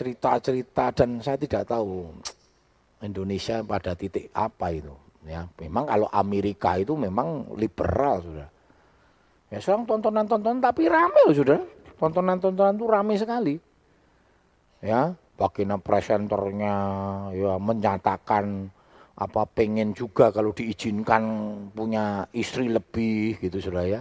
cerita-cerita 0.00 0.96
dan 0.96 1.20
saya 1.20 1.36
tidak 1.36 1.68
tahu 1.68 2.08
Indonesia 3.04 3.60
pada 3.60 3.92
titik 3.92 4.32
apa 4.32 4.72
itu. 4.72 4.96
Ya, 5.28 5.44
memang 5.60 5.84
kalau 5.84 6.08
Amerika 6.08 6.80
itu 6.80 6.96
memang 6.96 7.44
liberal 7.60 8.24
sudah. 8.24 8.48
Ya 9.52 9.60
sekarang 9.60 9.84
tontonan-tontonan 9.84 10.64
tapi 10.64 10.88
rame 10.88 11.20
loh 11.28 11.36
sudah. 11.36 11.60
Tontonan-tontonan 12.00 12.80
itu 12.80 12.86
rame 12.88 13.14
sekali. 13.20 13.54
Ya, 14.80 15.12
bagian 15.36 15.76
presenternya 15.84 16.76
ya 17.36 17.60
menyatakan 17.60 18.72
apa 19.20 19.44
pengen 19.52 19.92
juga 19.92 20.32
kalau 20.32 20.56
diizinkan 20.56 21.20
punya 21.76 22.24
istri 22.32 22.72
lebih 22.72 23.36
gitu 23.36 23.60
sudah 23.60 23.84
ya. 23.84 24.00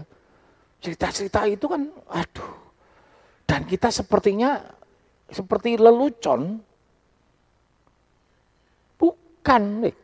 Cerita-cerita 0.79 1.43
itu 1.51 1.67
kan 1.67 1.91
aduh. 2.07 2.55
Dan 3.43 3.67
kita 3.67 3.91
sepertinya 3.91 4.63
seperti 5.27 5.75
lelucon. 5.75 6.63
Bukan 8.95 9.63
nih. 9.83 9.95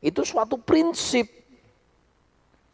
Itu 0.00 0.24
suatu 0.24 0.56
prinsip. 0.56 1.43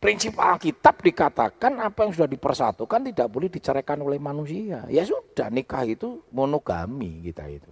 Prinsip 0.01 0.33
Alkitab 0.41 1.05
dikatakan 1.05 1.77
apa 1.77 2.09
yang 2.09 2.17
sudah 2.17 2.25
dipersatukan 2.25 3.13
tidak 3.13 3.29
boleh 3.29 3.53
diceraikan 3.53 4.01
oleh 4.01 4.17
manusia. 4.17 4.89
Ya 4.89 5.05
sudah 5.05 5.53
nikah 5.53 5.85
itu 5.85 6.25
monogami 6.33 7.21
kita 7.29 7.45
itu. 7.53 7.69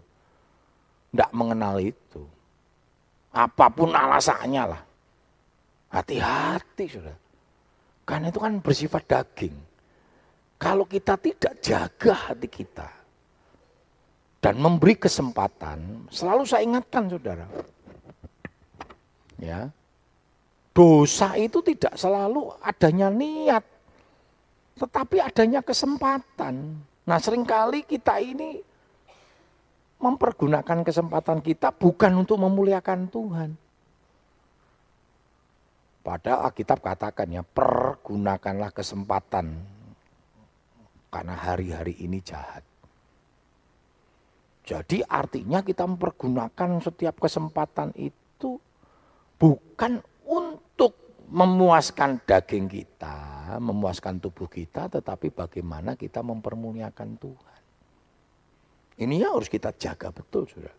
Tidak 1.09 1.33
mengenal 1.33 1.81
itu. 1.81 2.21
Apa 3.33 3.73
pun 3.73 3.97
alasannya 3.97 4.77
lah. 4.77 4.83
Hati-hati 5.88 6.85
sudah. 6.93 7.17
Karena 8.05 8.29
itu 8.29 8.41
kan 8.45 8.61
bersifat 8.61 9.09
daging. 9.09 9.57
Kalau 10.61 10.85
kita 10.85 11.17
tidak 11.17 11.64
jaga 11.64 12.12
hati 12.29 12.49
kita. 12.53 12.88
Dan 14.38 14.61
memberi 14.61 15.01
kesempatan, 15.01 16.12
selalu 16.12 16.45
saya 16.45 16.62
ingatkan 16.62 17.09
saudara. 17.09 17.49
Ya, 19.41 19.73
dosa 20.79 21.35
itu 21.35 21.59
tidak 21.67 21.99
selalu 21.99 22.55
adanya 22.62 23.11
niat, 23.11 23.67
tetapi 24.79 25.19
adanya 25.19 25.59
kesempatan. 25.59 26.79
Nah 27.03 27.19
sering 27.19 27.43
kali 27.43 27.83
kita 27.83 28.23
ini 28.23 28.62
mempergunakan 29.99 30.87
kesempatan 30.87 31.43
kita 31.43 31.75
bukan 31.75 32.23
untuk 32.23 32.38
memuliakan 32.38 33.11
Tuhan. 33.11 33.51
Padahal 36.07 36.47
Alkitab 36.47 36.79
katakan 36.79 37.27
ya, 37.27 37.43
pergunakanlah 37.43 38.71
kesempatan 38.71 39.59
karena 41.11 41.35
hari-hari 41.35 41.99
ini 41.99 42.23
jahat. 42.23 42.62
Jadi 44.62 45.03
artinya 45.03 45.59
kita 45.59 45.91
mempergunakan 45.91 46.79
setiap 46.79 47.19
kesempatan 47.19 47.91
itu 47.99 48.62
bukan 49.43 50.01
untuk 50.29 51.25
memuaskan 51.33 52.21
daging 52.25 52.69
kita, 52.69 53.57
memuaskan 53.61 54.21
tubuh 54.21 54.49
kita, 54.49 54.93
tetapi 54.93 55.33
bagaimana 55.33 55.97
kita 55.97 56.21
mempermuliakan 56.21 57.11
Tuhan. 57.17 57.61
Ini 58.99 59.14
yang 59.25 59.41
harus 59.41 59.49
kita 59.49 59.73
jaga 59.77 60.12
betul, 60.12 60.45
saudara. 60.51 60.77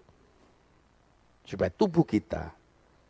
Supaya 1.46 1.72
tubuh 1.74 2.06
kita 2.06 2.54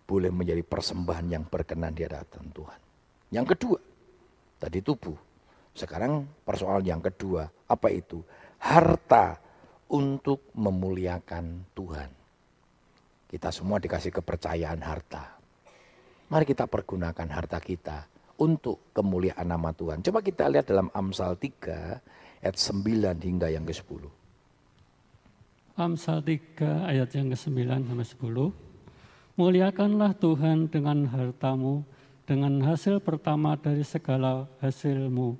boleh 0.08 0.32
menjadi 0.32 0.64
persembahan 0.64 1.28
yang 1.28 1.44
berkenan 1.48 1.92
di 1.92 2.08
hadapan 2.08 2.46
Tuhan. 2.56 2.80
Yang 3.36 3.46
kedua, 3.56 3.80
tadi 4.62 4.80
tubuh. 4.80 5.18
Sekarang 5.76 6.28
persoalan 6.44 6.86
yang 6.86 7.02
kedua, 7.04 7.48
apa 7.48 7.88
itu? 7.92 8.22
Harta 8.60 9.40
untuk 9.90 10.52
memuliakan 10.56 11.66
Tuhan. 11.74 12.10
Kita 13.30 13.50
semua 13.54 13.78
dikasih 13.82 14.14
kepercayaan 14.14 14.82
harta. 14.82 15.39
Mari 16.30 16.46
kita 16.46 16.70
pergunakan 16.70 17.26
harta 17.34 17.58
kita 17.58 18.06
untuk 18.38 18.94
kemuliaan 18.94 19.50
nama 19.50 19.74
Tuhan. 19.74 20.06
Coba 20.06 20.22
kita 20.22 20.46
lihat 20.46 20.70
dalam 20.70 20.94
Amsal 20.94 21.34
3 21.34 22.46
ayat 22.46 22.56
9 22.56 23.18
hingga 23.18 23.50
yang 23.50 23.66
ke-10. 23.66 24.06
Amsal 25.74 26.22
3 26.22 26.86
ayat 26.86 27.10
yang 27.18 27.34
ke-9 27.34 27.50
sampai 27.66 28.06
10. 28.06 29.42
Muliakanlah 29.42 30.14
Tuhan 30.22 30.70
dengan 30.70 31.10
hartamu, 31.10 31.82
dengan 32.30 32.62
hasil 32.62 33.02
pertama 33.02 33.58
dari 33.58 33.82
segala 33.82 34.46
hasilmu. 34.62 35.34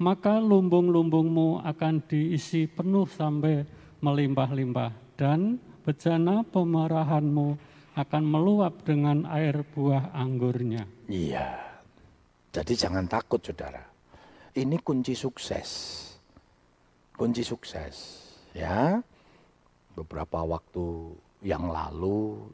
Maka 0.00 0.40
lumbung-lumbungmu 0.40 1.68
akan 1.68 2.00
diisi 2.08 2.64
penuh 2.64 3.04
sampai 3.04 3.66
melimpah-limpah. 4.00 5.08
dan 5.18 5.58
bejana 5.82 6.46
pemarahanmu 6.46 7.58
akan 7.98 8.22
meluap 8.22 8.86
dengan 8.86 9.26
air 9.26 9.66
buah 9.74 10.14
anggurnya. 10.14 10.86
Iya. 11.10 11.58
Jadi 12.54 12.72
jangan 12.78 13.10
takut 13.10 13.42
saudara. 13.42 13.82
Ini 14.54 14.78
kunci 14.78 15.18
sukses. 15.18 15.70
Kunci 17.18 17.42
sukses. 17.42 17.94
Ya. 18.54 19.02
Beberapa 19.98 20.46
waktu 20.46 21.10
yang 21.42 21.66
lalu 21.74 22.46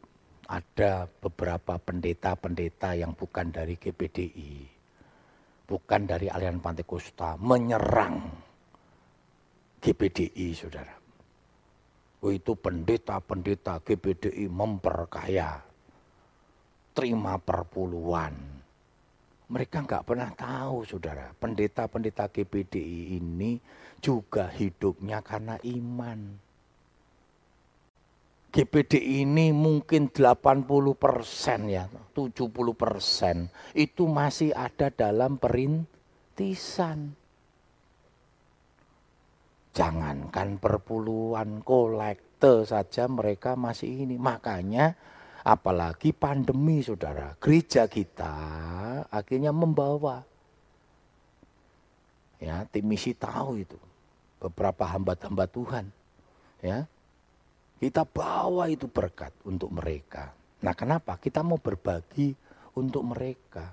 ada 0.48 1.04
beberapa 1.20 1.76
pendeta-pendeta 1.76 2.96
yang 2.96 3.12
bukan 3.12 3.52
dari 3.52 3.76
GPDI. 3.76 4.72
Bukan 5.64 6.09
dari 6.09 6.33
aliran 6.33 6.61
Pantai 6.61 6.88
Kosta 6.88 7.37
menyerang 7.37 8.16
GPDI 9.80 10.57
saudara. 10.57 11.03
Oh, 12.24 12.32
itu 12.32 12.56
pendeta-pendeta 12.56 13.84
GPDI 13.84 14.48
memperkaya. 14.48 15.60
Terima 16.96 17.37
perpuluhan 17.37 18.54
mereka 19.44 19.84
nggak 19.84 20.04
pernah 20.08 20.30
tahu, 20.32 20.88
saudara. 20.88 21.37
Pendeta-pendeta 21.37 22.32
GPDI 22.32 23.20
ini 23.20 23.60
juga 24.00 24.48
hidupnya 24.48 25.20
karena 25.20 25.60
iman. 25.60 26.40
GPDI 28.54 29.26
ini 29.26 29.50
mungkin 29.50 30.08
80 30.08 30.94
persen 30.94 31.66
ya, 31.66 31.90
70 32.14 32.54
persen 32.78 33.50
itu 33.74 34.06
masih 34.06 34.54
ada 34.54 34.94
dalam 34.94 35.34
perintisan. 35.37 37.18
Jangankan 39.74 40.62
perpuluhan 40.62 41.66
kolekte 41.66 42.62
saja 42.62 43.10
mereka 43.10 43.58
masih 43.58 44.06
ini. 44.06 44.14
Makanya 44.14 44.94
Apalagi 45.44 46.16
pandemi 46.16 46.80
saudara, 46.80 47.37
gereja 47.37 47.84
kita 47.84 48.32
akhirnya 49.12 49.52
membawa. 49.52 50.24
Ya, 52.40 52.64
tim 52.72 52.88
misi 52.88 53.12
tahu 53.12 53.60
itu. 53.60 53.76
Beberapa 54.40 54.88
hamba-hamba 54.88 55.44
Tuhan. 55.44 55.92
Ya, 56.64 56.88
kita 57.76 58.08
bawa 58.08 58.72
itu 58.72 58.88
berkat 58.88 59.37
untuk 59.44 59.68
mereka. 59.68 60.32
Nah 60.64 60.72
kenapa? 60.72 61.20
Kita 61.20 61.44
mau 61.44 61.60
berbagi 61.60 62.32
untuk 62.80 63.04
mereka. 63.04 63.68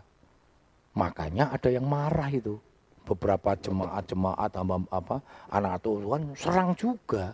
Makanya 1.00 1.56
ada 1.56 1.72
yang 1.72 1.88
marah 1.88 2.28
itu. 2.36 2.60
Beberapa 3.02 3.58
jemaat-jemaat 3.58 4.52
apa 4.94 5.16
anak 5.50 5.76
Tuhan 5.84 6.38
serang 6.38 6.78
juga. 6.78 7.34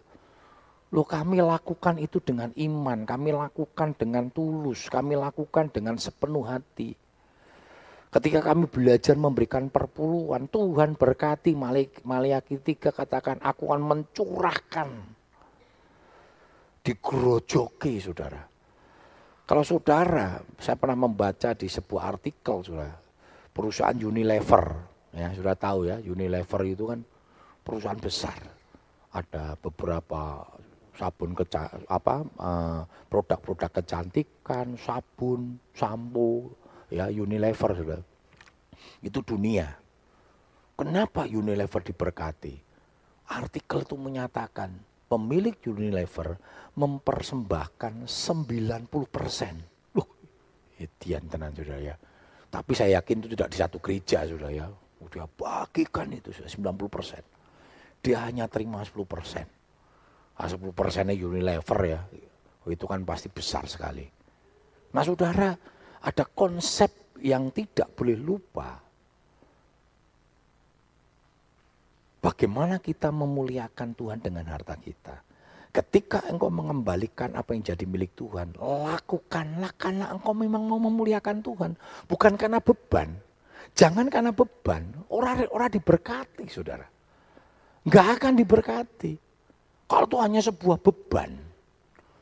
Loh 0.95 1.03
kami 1.03 1.43
lakukan 1.43 1.99
itu 1.99 2.23
dengan 2.23 2.55
iman, 2.55 3.03
kami 3.03 3.35
lakukan 3.35 3.91
dengan 3.99 4.31
tulus, 4.31 4.87
kami 4.87 5.19
lakukan 5.19 5.67
dengan 5.67 5.99
sepenuh 5.99 6.47
hati. 6.47 6.95
Ketika 8.07 8.39
kami 8.39 8.71
belajar 8.71 9.19
memberikan 9.19 9.67
perpuluhan, 9.67 10.47
Tuhan 10.47 10.95
berkati 10.95 11.51
Maliaki 12.07 12.55
3 12.55 12.95
katakan, 12.95 13.35
aku 13.43 13.67
akan 13.67 13.83
mencurahkan 13.83 14.89
di 16.79 16.95
grojoki 16.95 17.99
saudara. 17.99 18.47
Kalau 19.43 19.67
saudara, 19.67 20.39
saya 20.55 20.79
pernah 20.79 21.03
membaca 21.03 21.51
di 21.51 21.67
sebuah 21.67 22.15
artikel 22.15 22.63
saudara, 22.63 22.95
perusahaan 23.51 23.99
Unilever, 23.99 24.95
ya 25.15 25.31
sudah 25.35 25.55
tahu 25.55 25.87
ya, 25.87 25.99
Unilever 26.03 26.61
itu 26.67 26.89
kan 26.89 26.99
perusahaan 27.63 27.99
besar. 27.99 28.39
Ada 29.11 29.55
beberapa 29.59 30.43
sabun 30.97 31.37
keca 31.37 31.69
apa 31.87 32.25
eh, 32.25 32.81
produk-produk 33.07 33.69
kecantikan, 33.69 34.75
sabun, 34.75 35.61
sampo, 35.71 36.51
ya 36.89 37.07
Unilever 37.11 37.71
sudah. 37.77 38.01
Itu 39.03 39.21
dunia. 39.21 39.69
Kenapa 40.77 41.25
Unilever 41.25 41.81
diberkati? 41.81 42.55
Artikel 43.27 43.83
itu 43.83 43.95
menyatakan 43.97 44.71
pemilik 45.09 45.57
Unilever 45.65 46.37
mempersembahkan 46.77 48.05
90 48.05 48.87
persen. 49.09 49.55
Loh, 49.97 50.07
tenan 51.01 51.51
sudah 51.51 51.79
ya. 51.81 51.95
Tapi 52.47 52.71
saya 52.77 53.01
yakin 53.01 53.25
itu 53.25 53.27
tidak 53.35 53.49
di 53.51 53.57
satu 53.57 53.77
gereja 53.81 54.23
sudah 54.23 54.51
ya. 54.53 54.67
Dia 55.05 55.25
bagikan 55.25 56.09
itu 56.13 56.33
sudah 56.33 56.49
90 56.73 56.89
persen. 56.89 57.23
Dia 58.01 58.27
hanya 58.27 58.45
terima 58.49 58.81
10 58.81 58.93
persen. 59.07 59.45
10 60.37 60.53
ah, 60.53 60.73
persennya 60.73 61.17
Unilever 61.17 61.79
ya, 61.85 62.01
itu 62.69 62.85
kan 62.85 63.01
pasti 63.01 63.31
besar 63.33 63.65
sekali. 63.65 64.05
Nah 64.93 65.01
saudara, 65.01 65.49
ada 66.05 66.23
konsep 66.29 67.17
yang 67.25 67.49
tidak 67.49 67.89
boleh 67.97 68.17
lupa. 68.17 68.77
Bagaimana 72.21 72.77
kita 72.77 73.09
memuliakan 73.09 73.97
Tuhan 73.97 74.19
dengan 74.21 74.45
harta 74.51 74.77
kita. 74.77 75.25
Ketika 75.73 76.25
engkau 76.29 76.49
mengembalikan 76.49 77.37
apa 77.37 77.53
yang 77.53 77.61
jadi 77.61 77.85
milik 77.85 78.17
Tuhan, 78.17 78.57
lakukanlah 78.57 79.73
karena 79.77 80.09
engkau 80.09 80.33
memang 80.33 80.65
mau 80.65 80.81
memuliakan 80.81 81.45
Tuhan. 81.45 81.71
Bukan 82.09 82.33
karena 82.33 82.57
beban. 82.57 83.26
Jangan 83.73 84.07
karena 84.07 84.31
beban. 84.31 84.83
Orang-orang 85.11 85.71
diberkati 85.73 86.45
saudara. 86.47 86.85
Enggak 87.87 88.07
akan 88.19 88.33
diberkati. 88.35 89.13
Kalau 89.87 90.05
itu 90.07 90.17
hanya 90.19 90.41
sebuah 90.43 90.77
beban. 90.83 91.31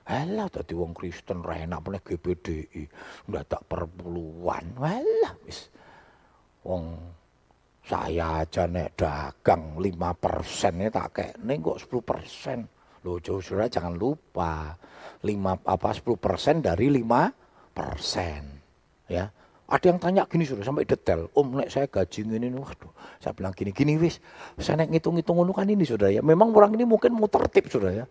Alah 0.06 0.46
tadi 0.54 0.78
wong 0.78 0.94
Kristen 0.94 1.42
enak 1.42 1.82
meneh 1.82 1.98
GBDI, 2.06 2.86
ndak 3.26 3.46
tak 3.50 3.62
perpuluhan. 3.66 4.78
Alah 4.78 5.34
wis. 5.50 5.66
Wong 6.62 6.94
saya 7.82 8.46
aja 8.46 8.70
nek 8.70 8.94
dagang 8.98 9.82
5 9.82 9.82
persen 10.18 10.74
tak 10.94 11.10
kekne 11.10 11.54
kok 11.58 11.82
10 11.82 12.02
persen. 12.06 12.60
Loh 13.06 13.18
jauh 13.22 13.42
saudara 13.42 13.70
jangan 13.70 13.98
lupa 13.98 14.78
5 15.26 15.66
apa 15.66 15.90
10 15.94 16.18
persen 16.22 16.62
dari 16.62 16.90
5 16.90 17.74
persen. 17.74 18.42
Ya, 19.10 19.30
ada 19.66 19.86
yang 19.90 19.98
tanya 19.98 20.22
gini 20.30 20.46
sudah 20.46 20.62
sampai 20.62 20.86
detail. 20.86 21.26
Om, 21.34 21.58
nek 21.58 21.70
saya 21.74 21.90
gaji 21.90 22.22
ini, 22.22 22.54
waduh, 22.54 22.94
saya 23.18 23.34
bilang 23.34 23.50
gini, 23.58 23.74
gini 23.74 23.98
wis. 23.98 24.22
Saya 24.62 24.86
nek 24.86 24.94
ngitung-ngitung 24.94 25.42
kan 25.50 25.66
ini 25.66 25.82
sudah 25.82 26.14
ya. 26.14 26.22
Memang 26.22 26.54
orang 26.54 26.78
ini 26.78 26.86
mungkin 26.86 27.18
mau 27.18 27.26
tertib 27.26 27.66
sudah 27.74 27.92
ya. 27.92 28.06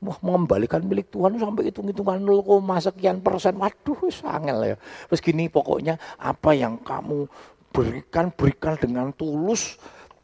Wah, 0.00 0.16
mengembalikan 0.24 0.80
milik 0.80 1.12
Tuhan 1.12 1.36
sampai 1.36 1.68
hitung-hitungan 1.68 2.22
0, 2.22 2.62
sekian 2.78 3.18
persen. 3.20 3.58
Waduh, 3.58 4.06
sangel 4.08 4.58
ya. 4.72 4.76
Terus 5.10 5.20
gini 5.20 5.50
pokoknya 5.50 5.98
apa 6.22 6.54
yang 6.54 6.78
kamu 6.80 7.26
berikan, 7.74 8.30
berikan 8.30 8.78
dengan 8.78 9.10
tulus 9.10 9.76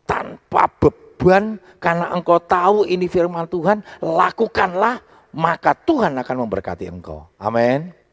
tanpa 0.07 0.71
beban 0.71 1.59
karena 1.83 2.15
engkau 2.15 2.39
tahu 2.39 2.87
ini 2.87 3.11
firman 3.11 3.51
Tuhan, 3.51 3.83
lakukanlah 4.01 5.03
maka 5.35 5.75
Tuhan 5.75 6.15
akan 6.15 6.37
memberkati 6.47 6.87
engkau. 6.89 7.27
Amin. 7.37 8.06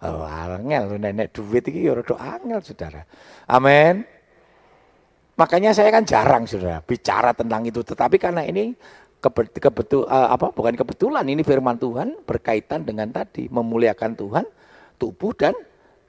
Oh, 0.00 0.24
angel 0.24 0.96
nenek 0.96 1.36
duit 1.36 1.60
iki 1.68 1.84
ya 1.84 1.92
rada 1.92 2.16
angel 2.16 2.60
Saudara. 2.64 3.04
Amin. 3.44 4.00
Makanya 5.36 5.76
saya 5.76 5.92
kan 5.92 6.08
jarang 6.08 6.48
Saudara 6.48 6.80
bicara 6.80 7.36
tentang 7.36 7.68
itu 7.68 7.84
tetapi 7.84 8.16
karena 8.16 8.40
ini 8.44 8.72
kebetul 9.20 10.08
uh, 10.08 10.32
apa 10.32 10.56
bukan 10.56 10.72
kebetulan 10.72 11.28
ini 11.28 11.44
firman 11.44 11.76
Tuhan 11.76 12.24
berkaitan 12.24 12.88
dengan 12.88 13.12
tadi 13.12 13.52
memuliakan 13.52 14.16
Tuhan, 14.16 14.44
tubuh 14.96 15.36
dan 15.36 15.52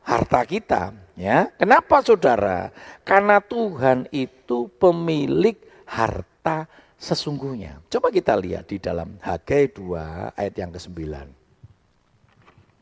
harta 0.07 0.41
kita, 0.47 0.95
ya. 1.19 1.51
Kenapa 1.59 1.99
Saudara? 2.01 2.71
Karena 3.03 3.43
Tuhan 3.43 4.07
itu 4.15 4.71
pemilik 4.79 5.59
harta 5.83 6.65
sesungguhnya. 6.95 7.83
Coba 7.91 8.07
kita 8.09 8.39
lihat 8.39 8.71
di 8.71 8.79
dalam 8.79 9.19
Hagai 9.19 9.75
2 9.75 10.39
ayat 10.39 10.55
yang 10.55 10.71
ke-9. 10.71 11.40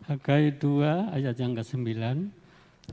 Hagai 0.09 0.57
2 0.57 1.13
ayat 1.21 1.37
yang 1.37 1.53
ke-9. 1.53 1.85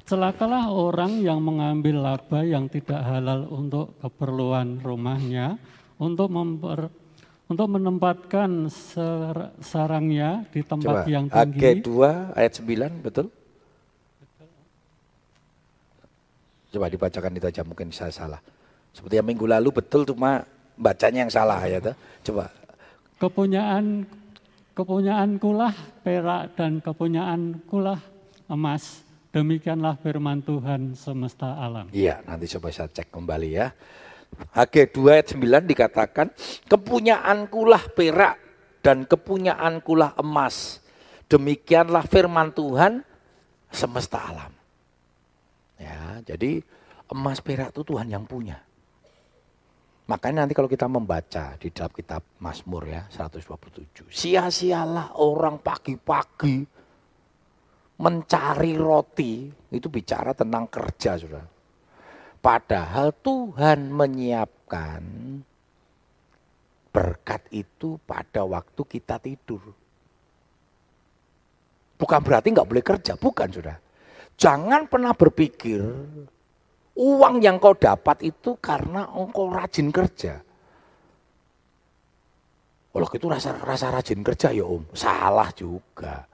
Celakalah 0.05 0.69
orang 0.69 1.25
yang 1.25 1.41
mengambil 1.41 2.05
laba 2.05 2.45
yang 2.45 2.69
tidak 2.69 3.01
halal 3.01 3.49
untuk 3.49 3.97
keperluan 4.05 4.85
rumahnya, 4.85 5.57
untuk 5.97 6.29
memper, 6.29 6.93
untuk 7.49 7.73
menempatkan 7.73 8.69
sarangnya 9.65 10.45
di 10.53 10.61
tempat 10.61 11.09
Coba, 11.09 11.09
yang 11.09 11.25
tinggi. 11.33 11.57
Hagai 11.57 11.75
2 11.89 12.37
ayat 12.37 12.53
9, 12.61 13.01
betul? 13.01 13.33
Coba 16.69 16.93
dibacakan 16.93 17.33
itu 17.33 17.47
aja, 17.49 17.65
mungkin 17.65 17.89
saya 17.97 18.13
salah. 18.13 18.45
Seperti 18.93 19.17
yang 19.17 19.25
minggu 19.25 19.49
lalu 19.49 19.73
betul, 19.73 20.05
cuma 20.05 20.45
bacanya 20.77 21.25
yang 21.25 21.33
salah 21.33 21.65
ya. 21.65 21.81
Coba. 22.21 22.53
Kepunyaan 23.17 24.05
Kepunyaankulah 24.77 25.73
perak 26.07 26.55
dan 26.55 26.79
kepunyaankulah 26.79 27.99
emas. 28.47 29.03
Demikianlah 29.35 29.99
firman 29.99 30.39
Tuhan 30.39 30.95
semesta 30.95 31.59
alam. 31.59 31.91
Iya, 31.91 32.23
nanti 32.23 32.47
coba 32.55 32.71
saya 32.71 32.87
cek 32.87 33.11
kembali 33.11 33.51
ya. 33.51 33.75
HG 34.55 34.95
2 34.95 35.13
ayat 35.19 35.27
9 35.35 35.67
dikatakan, 35.67 36.27
kepunyaankulah 36.71 37.91
perak 37.91 38.39
dan 38.87 39.03
kepunyaankulah 39.03 40.15
emas. 40.23 40.79
Demikianlah 41.27 42.07
firman 42.07 42.55
Tuhan 42.55 43.03
semesta 43.75 44.23
alam. 44.23 44.55
Ya, 45.75 46.23
jadi 46.23 46.63
emas 47.11 47.43
perak 47.43 47.75
itu 47.75 47.83
Tuhan 47.83 48.07
yang 48.07 48.23
punya. 48.25 48.63
Makanya 50.07 50.47
nanti 50.47 50.55
kalau 50.55 50.71
kita 50.71 50.87
membaca 50.87 51.59
di 51.59 51.75
dalam 51.75 51.91
kitab 51.91 52.23
Mazmur 52.39 52.87
ya 52.87 53.03
127. 53.11 54.07
Sia-sialah 54.07 55.19
orang 55.19 55.59
pagi-pagi 55.59 56.63
mencari 57.99 58.73
roti. 58.79 59.51
Itu 59.51 59.91
bicara 59.91 60.31
tentang 60.31 60.71
kerja 60.71 61.19
sudah. 61.19 61.45
Padahal 62.39 63.11
Tuhan 63.19 63.91
menyiapkan 63.91 65.03
berkat 66.95 67.43
itu 67.51 67.99
pada 68.07 68.47
waktu 68.47 68.83
kita 68.87 69.19
tidur. 69.19 69.75
Bukan 71.99 72.21
berarti 72.23 72.55
nggak 72.55 72.69
boleh 72.69 72.85
kerja, 72.87 73.19
bukan 73.19 73.49
sudah. 73.51 73.77
Jangan 74.39 74.87
pernah 74.87 75.11
berpikir 75.17 75.83
Uang 76.97 77.45
yang 77.45 77.61
kau 77.61 77.77
dapat 77.77 78.25
itu 78.25 78.57
karena 78.57 79.05
engkau 79.13 79.53
rajin 79.53 79.93
kerja. 79.93 80.41
Kalau 82.97 83.09
itu 83.13 83.29
rasa, 83.29 83.61
rasa 83.61 83.93
rajin 83.93 84.25
kerja 84.25 84.49
ya 84.57 84.65
om, 84.65 84.81
salah 84.97 85.53
juga. 85.53 86.25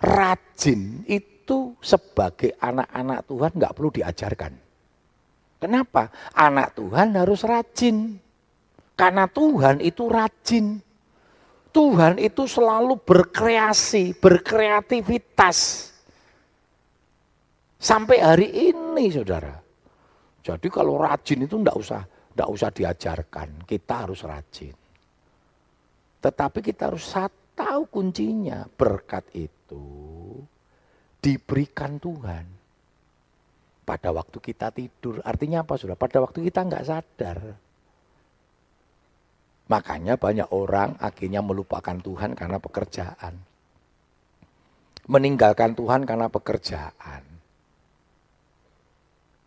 Rajin 0.00 1.04
itu 1.04 1.76
sebagai 1.84 2.56
anak-anak 2.56 3.28
Tuhan 3.28 3.52
nggak 3.52 3.74
perlu 3.76 3.90
diajarkan. 3.92 4.52
Kenapa? 5.60 6.08
Anak 6.32 6.74
Tuhan 6.74 7.12
harus 7.12 7.44
rajin. 7.44 8.16
Karena 8.96 9.28
Tuhan 9.28 9.84
itu 9.84 10.08
rajin. 10.08 10.80
Tuhan 11.72 12.16
itu 12.18 12.48
selalu 12.48 12.96
berkreasi, 12.96 14.16
berkreativitas. 14.16 15.88
Sampai 17.76 18.18
hari 18.24 18.72
ini 18.72 19.12
saudara. 19.12 19.61
Jadi 20.42 20.66
kalau 20.68 20.98
rajin 20.98 21.46
itu 21.46 21.54
enggak 21.54 21.78
usah 21.78 22.02
enggak 22.34 22.50
usah 22.50 22.70
diajarkan, 22.74 23.48
kita 23.62 23.94
harus 24.08 24.20
rajin. 24.26 24.74
Tetapi 26.22 26.58
kita 26.62 26.90
harus 26.90 27.06
tahu 27.54 27.82
kuncinya, 27.86 28.66
berkat 28.66 29.26
itu 29.36 29.86
diberikan 31.22 32.02
Tuhan. 32.02 32.46
Pada 33.82 34.14
waktu 34.14 34.38
kita 34.38 34.70
tidur, 34.70 35.22
artinya 35.26 35.66
apa 35.66 35.74
sudah? 35.74 35.98
Pada 35.98 36.22
waktu 36.22 36.42
kita 36.46 36.66
enggak 36.66 36.86
sadar. 36.86 37.38
Makanya 39.70 40.18
banyak 40.18 40.48
orang 40.50 40.98
akhirnya 40.98 41.42
melupakan 41.42 41.96
Tuhan 41.98 42.34
karena 42.34 42.58
pekerjaan. 42.58 43.34
Meninggalkan 45.06 45.74
Tuhan 45.74 46.06
karena 46.06 46.30
pekerjaan. 46.30 47.31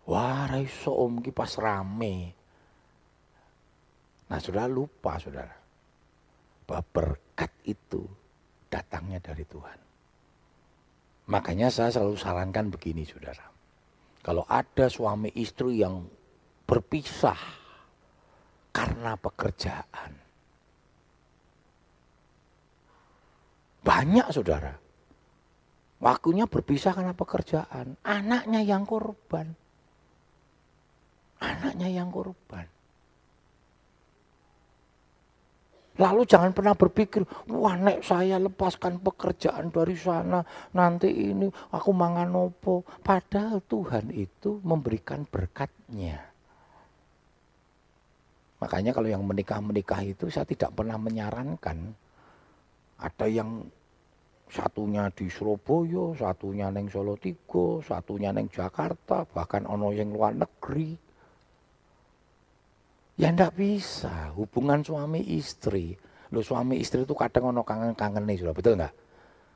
Wah, 0.05 0.45
raiso 0.45 0.93
om 0.93 1.17
ki 1.17 1.33
pas 1.33 1.49
rame. 1.57 2.29
Nah, 4.29 4.39
sudah 4.41 4.69
lupa 4.69 5.17
saudara. 5.17 5.57
Bahwa 6.65 6.81
berkat 6.81 7.49
itu 7.65 8.05
datangnya 8.69 9.21
dari 9.21 9.45
Tuhan. 9.45 9.79
Makanya 11.25 11.73
saya 11.73 11.89
selalu 11.89 12.17
sarankan 12.21 12.69
begini 12.69 13.01
saudara. 13.01 13.49
Kalau 14.21 14.45
ada 14.45 14.89
suami 14.89 15.33
istri 15.37 15.81
yang 15.81 16.05
berpisah 16.65 17.37
karena 18.73 19.17
pekerjaan. 19.17 20.11
Banyak 23.85 24.27
saudara. 24.33 24.73
Waktunya 26.01 26.49
berpisah 26.49 26.93
karena 26.93 27.13
pekerjaan. 27.13 27.97
Anaknya 28.01 28.61
yang 28.65 28.85
korban. 28.85 29.64
Anaknya 31.41 31.89
yang 31.91 32.09
korban. 32.13 32.67
Lalu 35.95 36.27
jangan 36.27 36.51
pernah 36.51 36.75
berpikir, 36.75 37.23
wah 37.47 37.79
nek 37.79 38.03
saya 38.03 38.35
lepaskan 38.35 38.99
pekerjaan 38.99 39.71
dari 39.71 39.95
sana, 39.95 40.43
nanti 40.75 41.07
ini 41.07 41.47
aku 41.71 41.95
mangan 41.95 42.35
opo. 42.35 42.83
Padahal 42.99 43.63
Tuhan 43.63 44.11
itu 44.11 44.59
memberikan 44.67 45.23
berkatnya. 45.23 46.19
Makanya 48.59 48.91
kalau 48.91 49.07
yang 49.07 49.23
menikah-menikah 49.23 50.03
itu 50.03 50.27
saya 50.27 50.43
tidak 50.43 50.75
pernah 50.75 50.99
menyarankan. 50.99 51.95
Ada 52.99 53.27
yang 53.31 53.63
satunya 54.51 55.07
di 55.15 55.31
Surabaya, 55.31 56.11
satunya 56.15 56.71
neng 56.75 56.91
Solo 56.91 57.15
Tigo, 57.15 57.79
satunya 57.83 58.35
neng 58.35 58.51
Jakarta, 58.51 59.23
bahkan 59.31 59.63
ono 59.63 59.95
yang 59.95 60.11
luar 60.11 60.35
negeri. 60.35 61.04
Ya 63.25 63.33
ndak 63.33 63.57
bisa, 63.57 64.29
hubungan 64.37 64.85
suami 64.85 65.17
istri. 65.33 65.97
Lo 66.29 66.45
suami 66.45 66.77
istri 66.77 67.09
itu 67.09 67.17
kadang 67.17 67.49
ono 67.49 67.65
kangen-kangen 67.65 68.21
nih, 68.21 68.37
sudah 68.37 68.53
betul 68.53 68.77
nggak? 68.77 68.93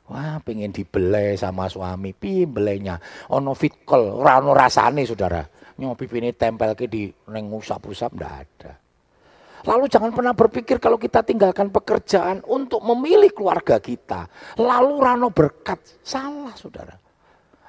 Wah, 0.10 0.42
pengen 0.42 0.74
dibelai 0.74 1.38
sama 1.38 1.70
suami, 1.70 2.18
pi 2.18 2.50
belainya. 2.50 2.98
Ono 3.30 3.54
fit 3.54 3.86
call, 3.86 4.10
ora 4.10 4.42
ono 4.42 4.58
rasane 4.58 5.06
saudara. 5.06 5.46
Nyopi 5.78 6.10
ini 6.18 6.34
tempel 6.34 6.74
ke 6.74 6.90
di 6.90 7.14
neng 7.30 7.54
usap-usap 7.54 8.18
ndak 8.18 8.34
ada. 8.42 8.74
Lalu 9.70 9.86
jangan 9.86 10.18
pernah 10.18 10.34
berpikir 10.34 10.82
kalau 10.82 10.98
kita 10.98 11.22
tinggalkan 11.22 11.70
pekerjaan 11.70 12.42
untuk 12.50 12.82
memilih 12.82 13.30
keluarga 13.30 13.78
kita. 13.78 14.26
Lalu 14.58 14.98
rano 14.98 15.30
berkat. 15.30 16.02
Salah 16.02 16.58
saudara. 16.58 16.98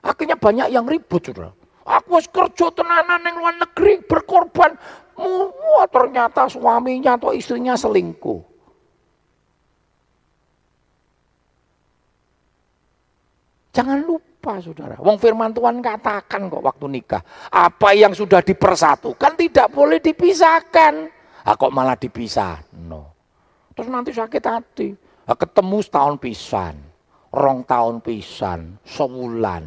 Akhirnya 0.00 0.40
banyak 0.40 0.72
yang 0.72 0.88
ribut 0.88 1.28
saudara. 1.28 1.52
Aku 1.84 2.16
harus 2.16 2.30
kerja 2.30 2.72
tenanan 2.72 3.20
yang 3.20 3.36
luar 3.36 3.54
negeri 3.58 4.00
berkorban. 4.06 4.80
Wah 5.20 5.86
ternyata 5.88 6.48
suaminya 6.48 7.20
atau 7.20 7.36
istrinya 7.36 7.76
selingkuh. 7.76 8.40
Jangan 13.70 14.02
lupa 14.02 14.58
saudara. 14.58 14.98
Wong 14.98 15.16
firman 15.20 15.54
Tuhan 15.54 15.78
katakan 15.78 16.50
kok 16.50 16.64
waktu 16.64 16.86
nikah. 16.90 17.22
Apa 17.54 17.94
yang 17.94 18.10
sudah 18.16 18.42
dipersatukan 18.42 19.38
tidak 19.38 19.70
boleh 19.70 20.02
dipisahkan. 20.02 20.94
Ah, 21.46 21.56
kok 21.56 21.72
malah 21.72 21.96
dipisah? 21.96 22.60
No. 22.76 23.14
Terus 23.72 23.88
nanti 23.88 24.10
sakit 24.12 24.44
hati. 24.44 24.92
Ah, 25.24 25.38
ketemu 25.38 25.80
setahun 25.80 26.18
pisan. 26.18 26.74
Rong 27.30 27.62
tahun 27.62 28.02
pisan. 28.02 28.76
Sebulan. 28.82 29.64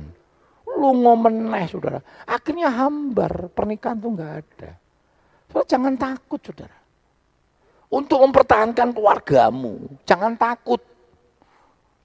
Lu 0.68 0.92
ngomeneh 1.00 1.66
saudara. 1.72 2.04
Akhirnya 2.28 2.70
hambar. 2.70 3.50
Pernikahan 3.56 3.98
tuh 4.04 4.12
nggak 4.14 4.34
ada. 4.44 4.83
So, 5.54 5.62
jangan 5.62 5.94
takut 5.94 6.42
saudara. 6.42 6.74
Untuk 7.94 8.18
mempertahankan 8.26 8.90
keluargamu, 8.90 9.86
jangan 10.02 10.34
takut. 10.34 10.82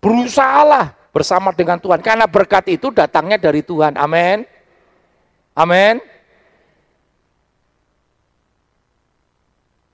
Berusahalah 0.04 0.92
bersama 1.10 1.50
dengan 1.50 1.80
Tuhan. 1.80 2.04
Karena 2.04 2.28
berkat 2.28 2.68
itu 2.70 2.92
datangnya 2.92 3.40
dari 3.40 3.64
Tuhan. 3.64 3.96
Amin. 3.96 4.44
Amin. 5.56 5.98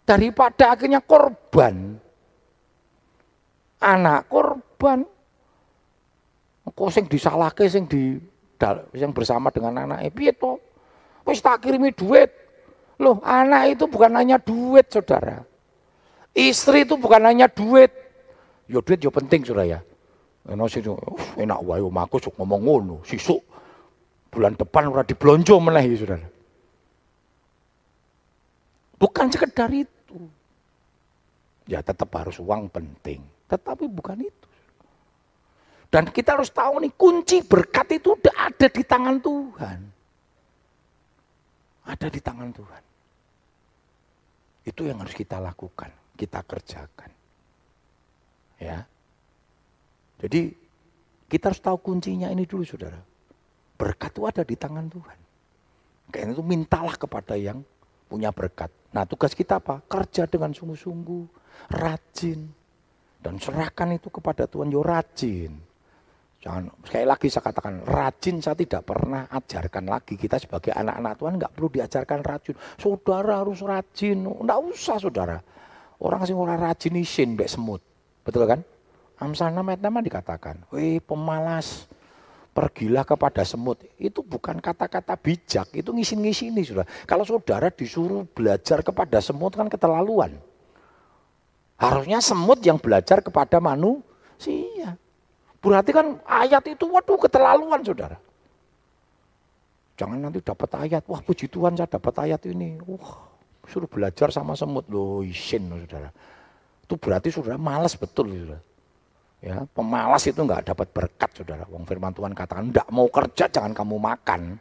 Daripada 0.04 0.76
akhirnya 0.76 1.00
korban. 1.00 1.96
Anak 3.80 4.28
korban. 4.28 5.08
Kok 6.68 6.90
sing 6.90 7.06
disalahke 7.06 7.70
sing 7.70 7.86
di 7.86 8.18
yang 8.96 9.12
bersama 9.12 9.52
dengan 9.52 9.84
anak 9.84 10.08
to? 10.40 10.56
Wis 11.24 11.40
tak 11.40 11.64
kirimi 11.64 11.92
duit. 11.92 12.43
Loh 13.02 13.18
anak 13.26 13.78
itu 13.78 13.84
bukan 13.90 14.14
hanya 14.14 14.38
duit 14.38 14.86
saudara. 14.90 15.42
Istri 16.34 16.86
itu 16.86 16.94
bukan 16.94 17.22
hanya 17.26 17.50
duit. 17.50 17.90
Ya 18.70 18.78
duit 18.82 18.98
ya 19.02 19.10
penting 19.10 19.42
saudara 19.46 19.78
ya. 19.78 19.80
Enak 20.44 20.68
sih, 20.68 20.84
enak 21.40 21.58
wae 21.64 21.80
omahku 21.80 22.20
sok 22.20 22.36
ngomong 22.36 22.60
ngono, 22.68 22.96
sisuk 23.08 23.40
bulan 24.28 24.52
depan 24.58 24.92
ora 24.92 25.00
diblonjo 25.00 25.56
meneh 25.56 25.84
ya 25.88 25.96
saudara. 25.96 26.28
Bukan 29.00 29.26
sekedar 29.32 29.70
itu. 29.72 30.18
Ya 31.64 31.80
tetap 31.80 32.12
harus 32.12 32.36
uang 32.36 32.68
penting, 32.68 33.24
tetapi 33.48 33.88
bukan 33.88 34.20
itu. 34.20 34.48
Dan 35.88 36.10
kita 36.10 36.36
harus 36.36 36.50
tahu 36.52 36.82
nih 36.82 36.92
kunci 36.92 37.40
berkat 37.40 37.96
itu 37.96 38.18
udah 38.18 38.52
ada 38.52 38.66
di 38.68 38.82
tangan 38.84 39.16
Tuhan. 39.22 39.78
Ada 41.84 42.08
di 42.08 42.20
tangan 42.20 42.50
Tuhan. 42.52 42.82
Itu 44.64 44.88
yang 44.88 45.04
harus 45.04 45.12
kita 45.12 45.36
lakukan, 45.36 45.92
kita 46.16 46.40
kerjakan. 46.40 47.10
Ya. 48.56 48.88
Jadi 50.24 50.56
kita 51.28 51.52
harus 51.52 51.60
tahu 51.60 51.76
kuncinya 51.80 52.32
ini 52.32 52.48
dulu 52.48 52.64
saudara. 52.64 52.96
Berkat 53.76 54.16
itu 54.16 54.22
ada 54.24 54.42
di 54.46 54.56
tangan 54.56 54.86
Tuhan. 54.88 55.18
Karena 56.08 56.30
itu 56.32 56.44
mintalah 56.46 56.96
kepada 56.96 57.36
yang 57.36 57.60
punya 58.08 58.30
berkat. 58.30 58.70
Nah 58.94 59.04
tugas 59.04 59.34
kita 59.34 59.58
apa? 59.58 59.82
Kerja 59.84 60.24
dengan 60.30 60.54
sungguh-sungguh, 60.54 61.24
rajin. 61.74 62.46
Dan 63.18 63.40
serahkan 63.40 63.96
itu 63.96 64.08
kepada 64.08 64.46
Tuhan, 64.46 64.70
yo 64.70 64.80
rajin. 64.84 65.73
Jangan 66.44 66.68
sekali 66.84 67.08
lagi 67.08 67.32
saya 67.32 67.48
katakan 67.48 67.74
rajin 67.88 68.36
saya 68.44 68.52
tidak 68.52 68.84
pernah 68.84 69.24
ajarkan 69.32 69.88
lagi 69.88 70.12
kita 70.20 70.36
sebagai 70.36 70.76
anak-anak 70.76 71.16
Tuhan 71.16 71.34
nggak 71.40 71.52
perlu 71.56 71.68
diajarkan 71.72 72.20
rajin. 72.20 72.54
Saudara 72.76 73.40
harus 73.40 73.64
rajin, 73.64 74.28
nggak 74.28 74.60
usah 74.60 75.00
saudara. 75.00 75.40
Orang 76.04 76.20
sih 76.28 76.36
orang 76.36 76.60
rajin 76.60 77.00
isin 77.00 77.32
mbek 77.32 77.48
semut, 77.48 77.80
betul 78.28 78.44
kan? 78.44 78.60
Amsal 79.16 79.56
6 79.56 79.64
ayat 79.72 79.80
6 79.80 80.04
dikatakan, 80.04 80.56
weh 80.68 81.00
pemalas, 81.00 81.88
pergilah 82.52 83.08
kepada 83.08 83.40
semut. 83.40 83.80
Itu 83.96 84.20
bukan 84.20 84.60
kata-kata 84.60 85.16
bijak, 85.16 85.72
itu 85.72 85.96
ngisin-ngisini 85.96 86.60
sudah. 86.60 86.84
Kalau 87.08 87.24
saudara 87.24 87.72
disuruh 87.72 88.28
belajar 88.28 88.84
kepada 88.84 89.16
semut 89.24 89.56
kan 89.56 89.72
keterlaluan. 89.72 90.36
Harusnya 91.80 92.20
semut 92.20 92.60
yang 92.60 92.76
belajar 92.76 93.24
kepada 93.24 93.64
manusia. 93.64 95.00
Berarti 95.64 95.90
kan 95.96 96.20
ayat 96.28 96.60
itu 96.68 96.84
waduh 96.84 97.16
keterlaluan 97.16 97.80
saudara. 97.80 98.20
Jangan 99.96 100.20
nanti 100.20 100.44
dapat 100.44 100.68
ayat, 100.76 101.08
wah 101.08 101.24
puji 101.24 101.48
Tuhan 101.48 101.72
saya 101.80 101.88
dapat 101.88 102.28
ayat 102.28 102.44
ini. 102.44 102.76
Wah 102.84 103.32
suruh 103.64 103.88
belajar 103.88 104.28
sama 104.28 104.52
semut 104.52 104.84
loh 104.92 105.24
isin 105.24 105.72
saudara. 105.72 106.12
Itu 106.84 107.00
berarti 107.00 107.32
saudara 107.32 107.56
malas 107.56 107.96
betul 107.96 108.28
saudara. 108.28 108.60
Ya, 109.44 109.60
pemalas 109.76 110.24
itu 110.24 110.40
nggak 110.40 110.72
dapat 110.72 110.88
berkat 110.92 111.30
saudara. 111.36 111.64
Wong 111.68 111.84
firman 111.84 112.12
Tuhan 112.12 112.32
katakan 112.32 112.72
enggak 112.72 112.88
mau 112.92 113.08
kerja 113.08 113.44
jangan 113.48 113.72
kamu 113.76 113.96
makan. 114.00 114.56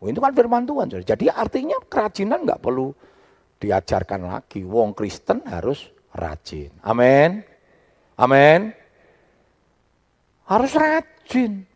Oh, 0.00 0.08
itu 0.08 0.20
kan 0.20 0.32
firman 0.36 0.64
Tuhan 0.68 0.88
saudara. 0.92 1.08
Jadi 1.16 1.26
artinya 1.32 1.76
kerajinan 1.84 2.44
nggak 2.44 2.60
perlu 2.60 2.92
diajarkan 3.60 4.20
lagi. 4.28 4.64
Wong 4.64 4.92
Kristen 4.92 5.44
harus 5.48 5.88
rajin. 6.12 6.72
Amin. 6.84 7.44
Amin. 8.16 8.72
Harus 10.46 10.72
rajin. 10.78 11.66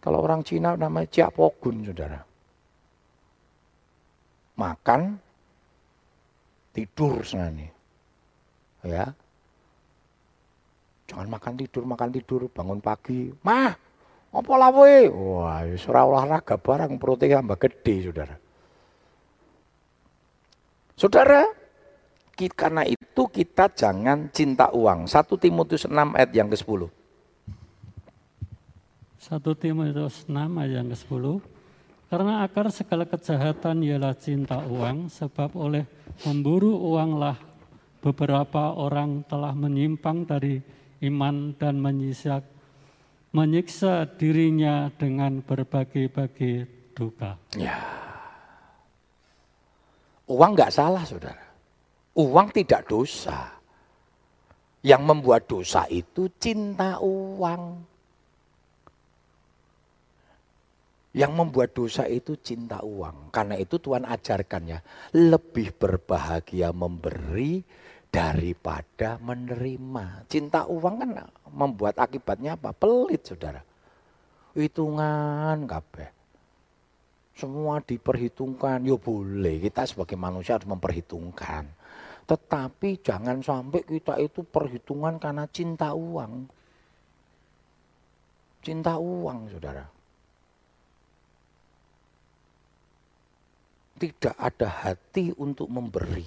Kalau 0.00 0.20
orang 0.20 0.44
Cina 0.44 0.76
namanya 0.76 1.08
Cia 1.08 1.28
Pogun, 1.32 1.84
saudara. 1.84 2.20
Makan, 4.56 5.16
tidur 6.76 7.24
senani. 7.24 7.68
Ya. 8.84 9.12
Jangan 11.08 11.28
makan 11.28 11.54
tidur, 11.60 11.84
makan 11.84 12.10
tidur, 12.12 12.48
bangun 12.52 12.80
pagi. 12.80 13.32
Mah, 13.44 13.72
apa 14.32 14.52
lawe? 14.56 14.96
Wah, 15.12 15.64
surah 15.76 16.04
olahraga 16.04 16.56
barang 16.56 16.96
perutnya 16.96 17.40
tambah 17.40 17.58
gede, 17.60 17.96
saudara. 18.08 18.36
Saudara, 20.94 21.42
karena 22.34 22.82
itu 22.82 23.22
kita 23.30 23.70
jangan 23.70 24.26
cinta 24.34 24.68
uang. 24.74 25.06
1 25.06 25.14
Timotius 25.38 25.86
6 25.86 25.94
ayat 25.94 26.30
yang 26.34 26.50
ke-10. 26.50 26.90
1 29.24 29.40
Timotius 29.62 30.26
6 30.26 30.34
ayat 30.34 30.72
yang 30.82 30.88
ke-10. 30.90 31.24
Karena 32.10 32.44
akar 32.46 32.70
segala 32.70 33.08
kejahatan 33.08 33.82
ialah 33.82 34.14
cinta 34.14 34.62
uang, 34.62 35.10
sebab 35.10 35.56
oleh 35.58 35.82
memburu 36.22 36.78
uanglah 36.78 37.34
beberapa 37.98 38.76
orang 38.76 39.24
telah 39.26 39.50
menyimpang 39.56 40.28
dari 40.28 40.60
iman 41.02 41.56
dan 41.58 41.80
menyiksa, 41.80 42.44
menyiksa 43.34 44.06
dirinya 44.14 44.92
dengan 44.94 45.42
berbagai-bagai 45.42 46.54
duka. 46.94 47.40
Ya. 47.56 47.80
Uang 50.28 50.56
nggak 50.56 50.72
salah, 50.72 51.02
saudara. 51.04 51.43
Uang 52.14 52.54
tidak 52.54 52.86
dosa. 52.86 53.50
Yang 54.84 55.02
membuat 55.02 55.42
dosa 55.48 55.88
itu 55.88 56.30
cinta 56.38 57.00
uang. 57.00 57.82
Yang 61.14 61.32
membuat 61.32 61.70
dosa 61.74 62.04
itu 62.10 62.38
cinta 62.38 62.82
uang. 62.82 63.30
Karena 63.34 63.58
itu 63.58 63.78
Tuhan 63.78 64.04
ajarkan 64.06 64.62
ya, 64.66 64.78
lebih 65.14 65.74
berbahagia 65.74 66.74
memberi 66.74 67.64
daripada 68.14 69.18
menerima. 69.18 70.30
Cinta 70.30 70.70
uang 70.70 70.94
kan 71.02 71.10
membuat 71.50 71.98
akibatnya 71.98 72.54
apa? 72.54 72.70
Pelit 72.70 73.26
saudara. 73.26 73.62
Hitungan 74.54 75.66
kabeh. 75.66 76.14
Semua 77.34 77.82
diperhitungkan, 77.82 78.86
yo 78.86 78.94
boleh. 78.94 79.58
Kita 79.58 79.82
sebagai 79.82 80.14
manusia 80.14 80.54
harus 80.54 80.70
memperhitungkan. 80.70 81.66
Tetapi 82.24 83.04
jangan 83.04 83.44
sampai 83.44 83.84
kita 83.84 84.16
itu 84.16 84.40
perhitungan 84.48 85.20
karena 85.20 85.44
cinta 85.52 85.92
uang. 85.92 86.48
Cinta 88.64 88.96
uang, 88.96 89.38
saudara. 89.52 89.84
Tidak 94.00 94.34
ada 94.40 94.68
hati 94.88 95.36
untuk 95.36 95.68
memberi. 95.68 96.24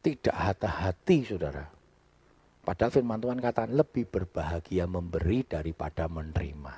Tidak 0.00 0.36
hati-hati, 0.36 1.18
saudara. 1.24 1.64
Padahal 2.60 2.92
firman 2.92 3.20
Tuhan 3.20 3.40
katakan 3.40 3.72
lebih 3.72 4.04
berbahagia 4.04 4.84
memberi 4.84 5.40
daripada 5.48 6.04
menerima. 6.04 6.74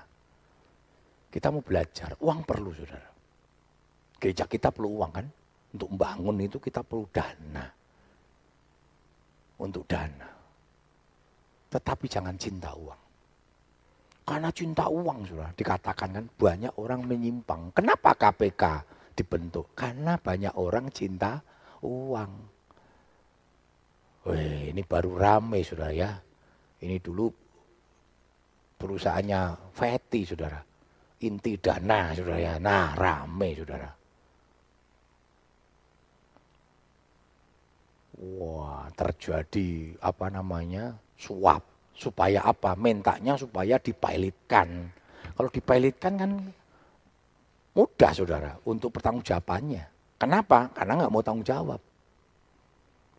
Kita 1.35 1.51
mau 1.51 1.67
belajar, 1.67 2.15
uang 2.23 2.47
perlu 2.47 2.71
saudara. 2.71 3.11
Gereja 4.23 4.47
kita 4.47 4.71
perlu 4.71 5.03
uang 5.03 5.11
kan? 5.11 5.27
Untuk 5.73 5.89
membangun 5.97 6.37
itu 6.45 6.61
kita 6.61 6.85
perlu 6.85 7.09
dana. 7.09 7.65
Untuk 9.61 9.89
dana. 9.89 10.29
Tetapi 11.73 12.05
jangan 12.05 12.37
cinta 12.37 12.77
uang. 12.77 13.01
Karena 14.23 14.55
cinta 14.55 14.87
uang 14.87 15.27
sudah 15.27 15.51
dikatakan 15.57 16.11
kan 16.15 16.27
banyak 16.29 16.73
orang 16.79 17.09
menyimpang. 17.09 17.75
Kenapa 17.75 18.15
KPK 18.15 18.63
dibentuk? 19.19 19.75
Karena 19.75 20.15
banyak 20.21 20.55
orang 20.61 20.93
cinta 20.95 21.43
uang. 21.83 22.33
Weh, 24.23 24.71
ini 24.71 24.87
baru 24.87 25.19
rame 25.19 25.67
saudara 25.67 25.91
ya. 25.91 26.11
Ini 26.83 27.03
dulu 27.03 27.27
perusahaannya 28.79 29.73
Feti 29.75 30.23
saudara. 30.23 30.63
Inti 31.27 31.59
dana 31.59 32.15
saudara 32.15 32.39
ya. 32.39 32.55
Nah 32.63 32.95
rame 32.95 33.59
saudara. 33.59 34.02
Wah, 38.23 38.87
terjadi 38.95 39.99
apa 39.99 40.31
namanya? 40.31 40.95
suap. 41.23 41.63
Supaya 41.93 42.43
apa? 42.43 42.75
Mintanya 42.75 43.39
supaya 43.39 43.79
dipilotkan. 43.79 44.91
Kalau 45.39 45.51
dipilotkan 45.51 46.13
kan 46.19 46.31
mudah 47.79 48.11
saudara 48.11 48.53
untuk 48.67 48.91
pertanggungjawabannya. 48.95 49.85
Kenapa? 50.19 50.71
Karena 50.75 51.03
nggak 51.03 51.13
mau 51.13 51.23
tanggung 51.23 51.47
jawab. 51.47 51.81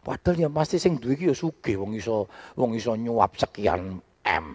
Padahal 0.04 0.36
ya 0.36 0.50
pasti 0.52 0.76
sing 0.76 1.00
iki 1.00 1.32
ya 1.32 1.36
sugih 1.36 1.80
wong 1.80 1.96
iso 1.96 2.28
wong 2.60 2.76
iso 2.76 2.92
nyuap 2.96 3.40
sekian 3.40 4.04
M. 4.28 4.48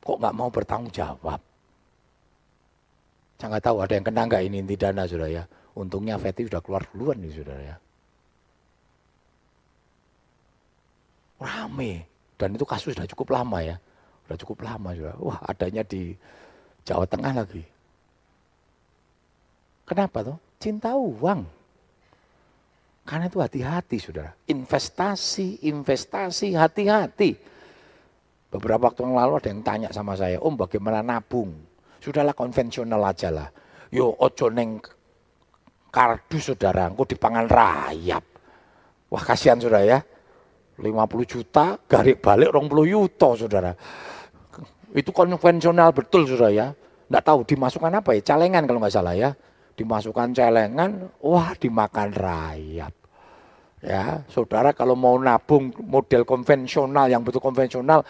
Kok 0.00 0.18
nggak 0.18 0.36
mau 0.36 0.48
bertanggung 0.48 0.92
jawab? 0.92 1.40
Saya 3.36 3.48
nggak 3.52 3.64
tahu 3.64 3.76
ada 3.84 3.92
yang 3.92 4.06
kena 4.08 4.22
nggak 4.24 4.42
ini 4.48 4.56
inti 4.64 4.76
dana 4.80 5.04
saudara 5.04 5.28
ya. 5.28 5.44
Untungnya 5.76 6.16
Feti 6.16 6.48
sudah 6.48 6.64
keluar 6.64 6.84
duluan 6.92 7.20
nih 7.20 7.32
saudara 7.32 7.60
ya. 7.60 7.76
Rame. 11.42 12.06
Dan 12.38 12.54
itu 12.58 12.66
kasus 12.66 12.94
sudah 12.96 13.06
cukup 13.06 13.38
lama 13.38 13.58
ya. 13.62 13.76
Sudah 14.26 14.38
cukup 14.38 14.66
lama 14.66 14.90
juga. 14.94 15.12
Wah 15.18 15.38
adanya 15.46 15.82
di 15.86 16.14
Jawa 16.82 17.06
Tengah 17.06 17.32
lagi. 17.36 17.62
Kenapa 19.86 20.18
tuh 20.22 20.38
cinta 20.62 20.94
uang. 20.94 21.42
Karena 23.02 23.26
itu 23.26 23.42
hati-hati 23.42 23.98
saudara. 23.98 24.30
Investasi 24.46 25.66
investasi 25.66 26.54
hati-hati. 26.54 27.34
Beberapa 28.52 28.92
waktu 28.92 29.02
yang 29.02 29.16
lalu 29.18 29.32
ada 29.42 29.48
yang 29.50 29.62
tanya 29.64 29.88
sama 29.90 30.14
saya 30.14 30.38
om 30.38 30.54
bagaimana 30.54 31.02
nabung? 31.02 31.50
Sudahlah 31.98 32.34
konvensional 32.34 33.02
aja 33.02 33.30
lah. 33.30 33.48
Yo 33.90 34.12
ojo 34.18 34.50
neng 34.50 34.78
kardus 35.92 36.54
saudara 36.54 36.90
engkau 36.90 37.06
dipangan 37.06 37.46
rayap. 37.50 38.24
Wah 39.10 39.22
kasihan 39.22 39.58
saudara 39.58 39.82
ya 39.84 39.98
50 40.82 41.22
juta, 41.30 41.78
garik 41.86 42.18
balik 42.18 42.50
20 42.50 42.90
yuto 42.90 43.38
saudara. 43.38 43.70
Itu 44.92 45.14
konvensional 45.14 45.94
betul 45.94 46.26
saudara 46.26 46.50
ya. 46.50 46.66
Nggak 47.06 47.24
tahu 47.24 47.40
dimasukkan 47.46 48.02
apa 48.02 48.18
ya, 48.18 48.20
celengan 48.34 48.66
kalau 48.66 48.82
nggak 48.82 48.92
salah 48.92 49.14
ya. 49.14 49.30
Dimasukkan 49.78 50.34
celengan, 50.34 51.08
wah 51.22 51.54
dimakan 51.56 52.08
rayap. 52.12 52.92
Ya, 53.82 54.22
saudara 54.30 54.70
kalau 54.70 54.94
mau 54.94 55.18
nabung 55.18 55.74
model 55.82 56.22
konvensional 56.22 57.10
yang 57.10 57.26
betul 57.26 57.42
konvensional 57.42 58.06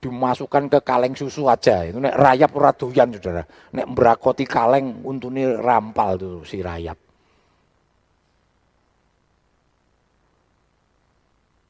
dimasukkan 0.00 0.72
ke 0.72 0.78
kaleng 0.80 1.12
susu 1.12 1.44
aja. 1.44 1.84
Itu 1.84 2.00
nek 2.00 2.16
rayap 2.16 2.56
ora 2.56 2.72
doyan 2.72 3.12
saudara. 3.12 3.44
Nek 3.76 3.92
berakoti 3.92 4.48
kaleng 4.48 5.04
untune 5.04 5.60
rampal 5.60 6.16
tuh 6.16 6.40
si 6.48 6.64
rayap. 6.64 7.03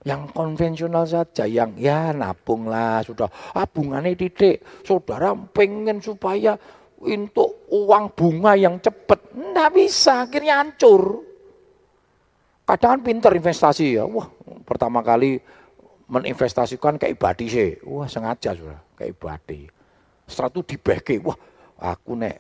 Yang 0.05 0.37
konvensional 0.37 1.09
saja, 1.09 1.49
yang 1.49 1.73
ya 1.81 2.13
nabung 2.13 2.69
lah 2.69 3.01
sudah. 3.01 3.25
Ah 3.57 3.65
titik, 3.65 4.61
saudara 4.85 5.33
pengen 5.33 5.97
supaya 6.05 6.61
untuk 7.01 7.65
uang 7.73 8.13
bunga 8.13 8.53
yang 8.53 8.77
cepat. 8.81 9.33
Nggak 9.33 9.71
bisa, 9.73 10.29
akhirnya 10.29 10.61
hancur. 10.61 11.25
Kadang 12.65 12.97
kan 12.97 13.01
pinter 13.05 13.33
investasi 13.37 14.01
ya. 14.01 14.05
Wah, 14.09 14.29
pertama 14.65 15.05
kali 15.05 15.37
meninvestasikan 16.09 16.97
ke 16.97 17.13
ibadi 17.13 17.47
sih. 17.49 17.71
Wah, 17.85 18.09
sengaja 18.09 18.57
sudah 18.57 18.81
ke 18.97 19.09
ibadi. 19.13 19.69
Setelah 20.25 20.49
itu 20.49 20.61
dibagi, 20.73 21.17
wah 21.21 21.37
aku 21.77 22.17
nek 22.17 22.37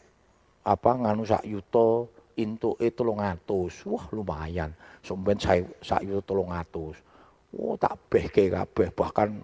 apa 0.64 0.90
nganu 0.96 1.28
sak 1.28 1.44
yuto 1.44 2.08
e 2.36 2.44
ngatus. 2.88 3.84
Wah, 3.84 4.04
lumayan. 4.16 4.72
Sampeyan 5.04 5.36
saya 5.36 5.64
sak 5.84 6.00
yuto 6.08 6.40
ngatus. 6.40 6.96
Oh 7.54 7.78
tak 7.78 8.10
beke 8.10 8.50
kabeh 8.50 8.90
bahkan 8.90 9.38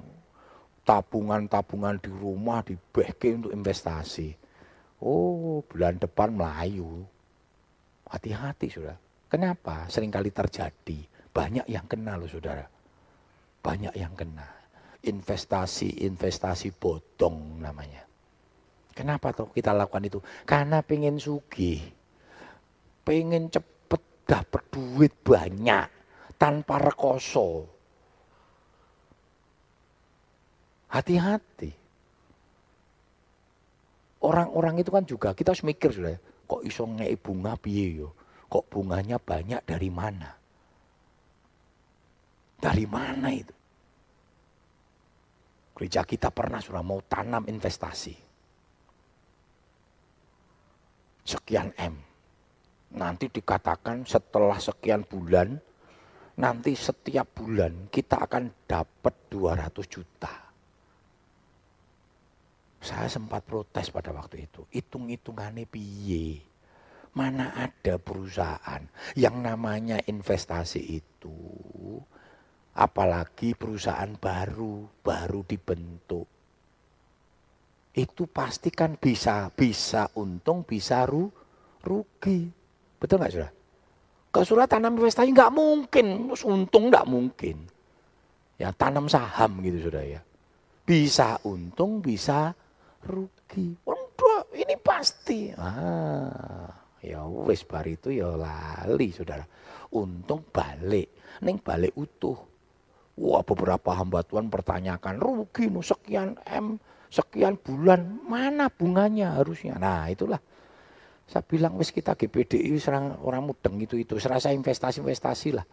tabungan-tabungan 0.82 2.02
di 2.02 2.10
rumah 2.10 2.66
dibehke 2.66 3.38
untuk 3.38 3.54
investasi. 3.54 4.34
Oh 4.98 5.62
bulan 5.62 5.96
depan 6.02 6.34
Melayu. 6.34 7.06
Hati-hati 8.10 8.66
sudah. 8.66 8.98
Kenapa? 9.30 9.86
Seringkali 9.86 10.34
terjadi. 10.34 10.98
Banyak 11.30 11.70
yang 11.70 11.86
kena 11.86 12.18
loh 12.18 12.26
saudara. 12.26 12.66
Banyak 13.62 13.94
yang 13.94 14.18
kena. 14.18 14.50
Investasi-investasi 15.06 16.74
bodong 16.74 17.62
namanya. 17.62 18.02
Kenapa 18.90 19.30
toh 19.30 19.54
kita 19.54 19.70
lakukan 19.70 20.10
itu? 20.10 20.18
Karena 20.42 20.82
pengen 20.82 21.22
sugih. 21.22 21.78
Pengen 23.06 23.46
cepet 23.46 24.02
dapat 24.26 24.62
duit 24.74 25.14
banyak. 25.22 25.86
Tanpa 26.34 26.82
rekoso 26.82 27.79
Hati-hati. 30.90 31.70
Orang-orang 34.20 34.82
itu 34.82 34.90
kan 34.92 35.04
juga 35.06 35.32
kita 35.32 35.54
harus 35.54 35.64
mikir 35.64 35.94
sudah, 35.94 36.18
kok 36.44 36.60
iso 36.66 36.84
ngei 36.84 37.16
bunga 37.16 37.56
piye 37.56 38.04
yo? 38.04 38.12
Kok 38.50 38.66
bunganya 38.66 39.16
banyak 39.22 39.62
dari 39.62 39.88
mana? 39.88 40.34
Dari 42.60 42.84
mana 42.84 43.30
itu? 43.30 43.54
Gereja 45.78 46.04
kita 46.04 46.28
pernah 46.28 46.60
sudah 46.60 46.84
mau 46.84 47.00
tanam 47.00 47.48
investasi. 47.48 48.12
Sekian 51.24 51.72
M. 51.78 51.94
Nanti 53.00 53.30
dikatakan 53.30 54.02
setelah 54.04 54.58
sekian 54.58 55.06
bulan, 55.06 55.56
nanti 56.36 56.74
setiap 56.74 57.38
bulan 57.38 57.86
kita 57.88 58.26
akan 58.26 58.66
dapat 58.66 59.14
200 59.30 59.86
juta. 59.86 60.49
Saya 62.80 63.12
sempat 63.12 63.44
protes 63.44 63.92
pada 63.92 64.08
waktu 64.10 64.48
itu. 64.48 64.64
Hitung-hitungannya 64.72 65.68
piye. 65.68 66.40
Mana 67.12 67.52
ada 67.52 68.00
perusahaan 68.00 68.80
yang 69.12 69.36
namanya 69.44 70.00
investasi 70.00 70.80
itu. 70.80 71.36
Apalagi 72.72 73.52
perusahaan 73.52 74.08
baru, 74.16 74.88
baru 75.04 75.44
dibentuk. 75.44 76.24
Itu 77.92 78.30
pasti 78.30 78.72
kan 78.72 78.96
bisa, 78.96 79.52
bisa 79.52 80.08
untung, 80.16 80.64
bisa 80.64 81.04
ru, 81.04 81.28
rugi. 81.84 82.48
Betul 82.96 83.20
nggak 83.20 83.34
sudah? 83.34 83.52
Kalau 84.30 84.46
sudah 84.46 84.66
tanam 84.70 84.94
investasi 84.96 85.34
nggak 85.34 85.52
mungkin, 85.52 86.30
untung 86.32 86.88
nggak 86.88 87.08
mungkin. 87.10 87.66
Ya 88.56 88.70
tanam 88.70 89.10
saham 89.10 89.58
gitu 89.60 89.90
sudah 89.90 90.04
ya. 90.06 90.22
Bisa 90.86 91.42
untung, 91.42 91.98
bisa 91.98 92.54
rugi. 93.04 93.76
Waduh, 93.84 94.52
ini 94.56 94.76
pasti. 94.80 95.52
Ah, 95.56 96.68
ya 97.00 97.24
wis 97.24 97.64
bar 97.64 97.86
itu 97.88 98.12
ya 98.12 98.36
lali 98.36 99.08
saudara. 99.12 99.44
Untung 99.90 100.44
balik, 100.52 101.40
neng 101.42 101.58
balik 101.58 101.96
utuh. 101.96 102.36
Wah 103.20 103.44
beberapa 103.44 103.92
hamba 103.92 104.24
Tuhan 104.24 104.48
pertanyakan 104.48 105.20
rugi 105.20 105.68
nu 105.68 105.84
sekian 105.84 106.40
M, 106.48 106.80
sekian 107.12 107.58
bulan, 107.60 108.22
mana 108.24 108.72
bunganya 108.72 109.36
harusnya. 109.36 109.76
Nah 109.76 110.08
itulah 110.08 110.40
saya 111.30 111.46
bilang 111.46 111.78
wis 111.78 111.94
kita 111.94 112.18
GPDI 112.18 112.74
serang 112.82 113.14
orang 113.22 113.46
mudeng 113.46 113.78
itu 113.78 113.94
itu 113.94 114.18
serasa 114.18 114.50
investasi-investasi 114.50 115.48
lah. 115.54 115.66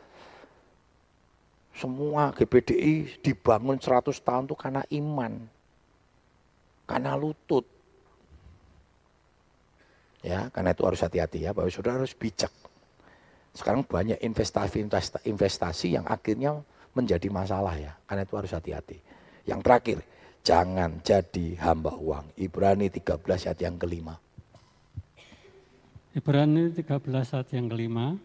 Semua 1.73 2.33
GPDI 2.33 3.21
dibangun 3.21 3.77
100 3.77 4.21
tahun 4.21 4.49
itu 4.49 4.55
karena 4.57 4.81
iman 4.97 5.56
karena 6.87 7.13
lutut. 7.19 7.67
Ya, 10.25 10.49
karena 10.49 10.73
itu 10.73 10.83
harus 10.87 11.03
hati-hati 11.03 11.45
ya, 11.45 11.53
Bapak 11.53 11.69
Saudara 11.69 12.01
harus 12.01 12.17
bijak. 12.17 12.49
Sekarang 13.53 13.85
banyak 13.85 14.17
investasi 14.23 14.81
investasi 15.29 15.87
yang 15.93 16.05
akhirnya 16.09 16.57
menjadi 16.97 17.29
masalah 17.29 17.77
ya, 17.77 17.93
karena 18.09 18.25
itu 18.25 18.33
harus 18.33 18.51
hati-hati. 18.55 18.97
Yang 19.45 19.59
terakhir, 19.61 19.97
jangan 20.41 20.99
jadi 21.05 21.47
hamba 21.61 21.93
uang. 21.95 22.33
Ibrani 22.39 22.89
13 22.89 23.21
ayat 23.45 23.59
yang 23.61 23.77
kelima. 23.77 24.17
Ibrani 26.17 26.73
13 26.73 27.37
ayat 27.37 27.49
yang 27.53 27.67
kelima. 27.69 28.17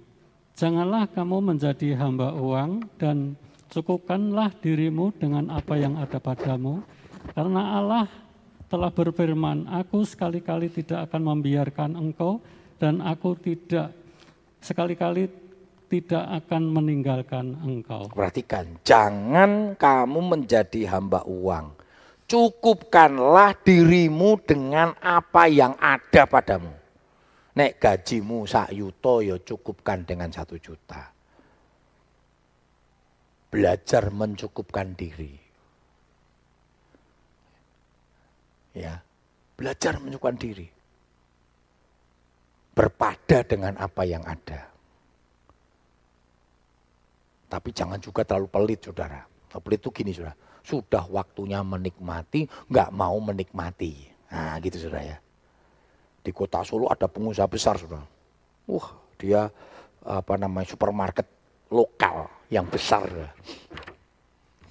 Janganlah 0.57 1.09
kamu 1.13 1.55
menjadi 1.55 1.97
hamba 1.97 2.33
uang 2.37 2.85
dan 3.01 3.37
cukupkanlah 3.73 4.53
dirimu 4.61 5.13
dengan 5.17 5.49
apa 5.49 5.81
yang 5.81 5.97
ada 5.97 6.21
padamu, 6.21 6.85
karena 7.33 7.81
Allah 7.81 8.05
telah 8.73 8.89
berfirman, 8.89 9.69
aku 9.69 10.01
sekali-kali 10.09 10.73
tidak 10.73 11.13
akan 11.13 11.37
membiarkan 11.37 11.93
engkau 11.93 12.41
dan 12.81 13.05
aku 13.05 13.37
tidak 13.37 13.93
sekali-kali 14.65 15.29
tidak 15.93 16.25
akan 16.41 16.73
meninggalkan 16.73 17.53
engkau. 17.61 18.09
Perhatikan, 18.09 18.81
jangan 18.81 19.77
kamu 19.77 20.21
menjadi 20.25 20.89
hamba 20.89 21.21
uang. 21.29 21.77
Cukupkanlah 22.25 23.61
dirimu 23.61 24.41
dengan 24.41 24.97
apa 25.05 25.53
yang 25.53 25.77
ada 25.77 26.25
padamu. 26.25 26.73
Nek 27.53 27.77
gajimu 27.77 28.49
sak 28.49 28.73
yuto 28.73 29.21
ya 29.21 29.37
cukupkan 29.37 30.09
dengan 30.09 30.33
satu 30.33 30.57
juta. 30.57 31.13
Belajar 33.53 34.09
mencukupkan 34.09 34.97
diri. 34.97 35.42
Ya. 38.77 39.01
Belajar 39.57 40.01
menyukai 40.01 40.37
diri. 40.37 40.67
Berpada 42.73 43.45
dengan 43.45 43.77
apa 43.77 44.03
yang 44.09 44.25
ada. 44.25 44.69
Tapi 47.53 47.69
jangan 47.77 48.01
juga 48.01 48.25
terlalu 48.25 48.49
pelit 48.49 48.81
saudara. 48.81 49.21
Pelit 49.53 49.85
itu 49.85 49.93
gini 49.93 50.11
saudara. 50.17 50.33
Sudah 50.65 51.05
waktunya 51.13 51.61
menikmati 51.61 52.49
nggak 52.73 52.91
mau 52.97 53.21
menikmati. 53.21 54.09
Nah 54.33 54.57
gitu 54.65 54.89
saudara 54.89 55.05
ya. 55.05 55.19
Di 56.23 56.33
kota 56.33 56.65
Solo 56.65 56.89
ada 56.89 57.05
pengusaha 57.05 57.45
besar 57.45 57.77
saudara. 57.77 58.09
Wah 58.73 58.89
dia 59.21 59.53
apa 60.03 60.35
namanya 60.41 60.73
supermarket 60.73 61.29
lokal 61.69 62.33
yang 62.49 62.65
besar. 62.73 63.05
Saudara. 63.05 63.31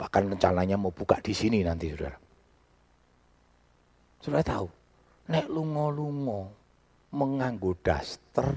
bahkan 0.02 0.26
rencananya 0.26 0.82
mau 0.82 0.90
buka 0.90 1.22
di 1.22 1.30
sini 1.30 1.62
nanti 1.62 1.94
saudara 1.94 2.31
sudah 4.22 4.46
tahu, 4.46 4.70
nek 5.28 5.50
lungo-lungo 5.50 6.54
menganggo 7.12 7.76
daster 7.82 8.56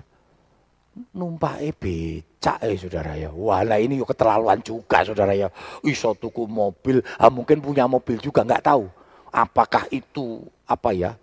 numpak 1.15 1.59
becak 1.75 2.63
eh 2.63 2.79
saudara 2.79 3.19
ya. 3.19 3.31
Wah 3.35 3.67
ini 3.67 3.99
yuk 3.99 4.15
keterlaluan 4.15 4.63
juga 4.63 5.03
saudara 5.03 5.35
ya. 5.35 5.51
Iso 5.83 6.15
tuku 6.15 6.47
mobil, 6.47 7.03
ah, 7.19 7.31
mungkin 7.31 7.59
punya 7.59 7.91
mobil 7.91 8.23
juga 8.23 8.47
nggak 8.47 8.63
tahu. 8.63 8.87
Apakah 9.35 9.91
itu 9.91 10.47
apa 10.71 10.95
ya? 10.95 11.19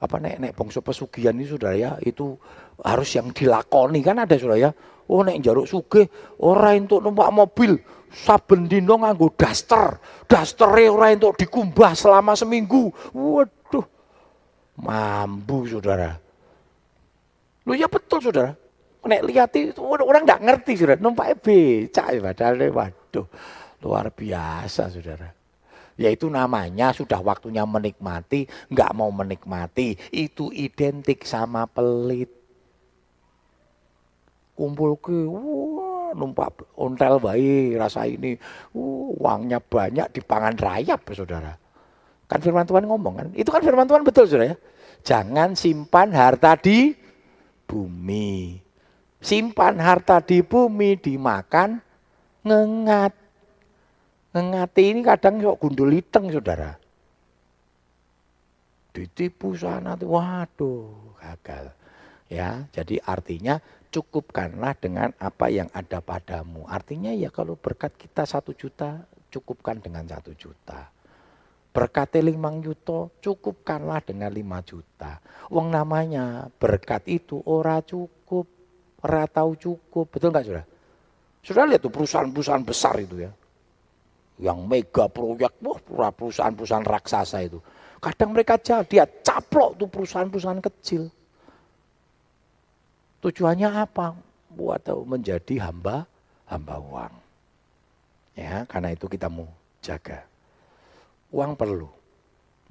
Apa 0.00 0.16
nek 0.16 0.40
nek 0.40 0.52
bangsa 0.56 0.80
pesugihan 0.80 1.36
ini 1.36 1.44
saudara 1.44 1.76
ya 1.76 1.92
itu 2.00 2.32
harus 2.80 3.12
yang 3.12 3.28
dilakoni 3.36 4.00
kan 4.00 4.16
ada 4.24 4.32
saudara 4.40 4.56
ya. 4.56 4.70
Oh 5.10 5.20
nek 5.20 5.44
jaruk 5.44 5.68
sugih 5.68 6.08
ora 6.40 6.72
entuk 6.72 7.04
numpak 7.04 7.28
mobil, 7.28 7.76
saben 8.10 8.66
dino 8.66 8.98
nganggo 8.98 9.30
daster. 9.32 10.02
Dastere 10.26 10.90
ora 10.90 11.14
entuk 11.14 11.38
dikumbah 11.38 11.94
selama 11.94 12.34
seminggu. 12.34 12.90
Waduh 13.14 13.86
Mampu 14.80 15.68
saudara. 15.68 16.16
Lu 17.68 17.76
ya 17.76 17.86
betul 17.86 18.24
saudara. 18.24 18.56
Nek 19.00 19.24
lihat 19.28 19.52
itu 19.56 19.80
orang 19.80 20.24
nggak 20.24 20.44
ngerti 20.44 20.72
saudara. 20.80 21.00
Numpaknya 21.00 21.36
becak 21.36 22.06
ya 22.16 22.20
padahal 22.20 22.56
waduh 22.72 23.26
luar 23.84 24.08
biasa 24.12 24.88
saudara. 24.88 25.36
Yaitu 26.00 26.32
namanya 26.32 26.96
sudah 26.96 27.20
waktunya 27.20 27.60
menikmati, 27.68 28.48
nggak 28.72 28.90
mau 28.96 29.12
menikmati. 29.12 30.00
Itu 30.08 30.48
identik 30.48 31.28
sama 31.28 31.68
pelit. 31.68 32.32
Kumpul 34.56 34.96
ke, 34.96 35.28
wah 35.28 35.89
numpak 36.14 36.64
ontel 36.76 37.18
bayi 37.22 37.74
rasa 37.74 38.06
ini, 38.06 38.36
uh, 38.74 39.14
uangnya 39.16 39.62
banyak 39.62 40.10
dipangan 40.14 40.54
rayap 40.58 41.04
saudara. 41.10 41.54
Kan 42.30 42.38
firman 42.42 42.66
Tuhan 42.66 42.86
ngomong 42.86 43.14
kan, 43.18 43.28
itu 43.34 43.50
kan 43.50 43.62
firman 43.62 43.90
Tuhan 43.90 44.06
betul 44.06 44.26
saudara 44.30 44.54
ya. 44.54 44.56
Jangan 45.00 45.56
simpan 45.56 46.12
harta 46.12 46.54
di 46.54 46.92
bumi. 47.64 48.60
Simpan 49.20 49.76
harta 49.80 50.20
di 50.24 50.40
bumi 50.40 50.96
dimakan 50.96 51.80
ngengat. 52.44 53.12
Ngengati 54.30 54.82
ini 54.94 55.00
kadang 55.02 55.42
sok 55.42 55.58
gundul 55.58 55.90
iteng 55.90 56.30
saudara. 56.30 56.78
Ditipu 58.94 59.58
sana 59.58 59.98
tuh, 59.98 60.14
waduh 60.14 61.18
gagal. 61.18 61.74
Ya, 62.30 62.62
jadi 62.70 63.02
artinya 63.02 63.58
cukupkanlah 63.90 64.78
dengan 64.78 65.10
apa 65.18 65.50
yang 65.50 65.66
ada 65.74 65.98
padamu. 65.98 66.64
Artinya 66.70 67.10
ya 67.10 67.28
kalau 67.28 67.58
berkat 67.58 67.98
kita 67.98 68.22
satu 68.22 68.54
juta, 68.54 69.02
cukupkan 69.30 69.82
dengan 69.82 70.06
satu 70.06 70.32
juta. 70.38 70.88
Berkat 71.70 72.18
limang 72.18 72.58
juta, 72.62 73.06
cukupkanlah 73.22 74.02
dengan 74.02 74.30
lima 74.34 74.58
juta. 74.62 75.22
Uang 75.54 75.70
namanya 75.70 76.50
berkat 76.58 77.06
itu 77.06 77.38
ora 77.46 77.78
cukup, 77.82 78.46
ora 79.06 79.26
tahu 79.30 79.54
cukup. 79.54 80.10
Betul 80.10 80.34
nggak 80.34 80.46
sudah? 80.46 80.64
Sudah 81.46 81.64
lihat 81.70 81.82
tuh 81.82 81.94
perusahaan-perusahaan 81.94 82.66
besar 82.66 82.98
itu 82.98 83.22
ya. 83.22 83.30
Yang 84.40 84.58
mega 84.66 85.04
proyek, 85.06 85.62
wah 85.62 86.10
perusahaan-perusahaan 86.10 86.86
raksasa 86.86 87.38
itu. 87.46 87.62
Kadang 88.00 88.32
mereka 88.34 88.56
jadi, 88.56 88.82
dia 88.88 89.04
caplok 89.06 89.76
tuh 89.76 89.86
perusahaan-perusahaan 89.86 90.64
kecil 90.64 91.19
Tujuannya 93.20 93.68
apa? 93.68 94.16
Buat 94.50 94.88
menjadi 95.04 95.70
hamba 95.70 96.08
hamba 96.48 96.80
uang. 96.80 97.14
Ya, 98.34 98.64
karena 98.66 98.96
itu 98.96 99.06
kita 99.06 99.28
mau 99.28 99.46
jaga. 99.84 100.24
Uang 101.30 101.54
perlu. 101.54 101.86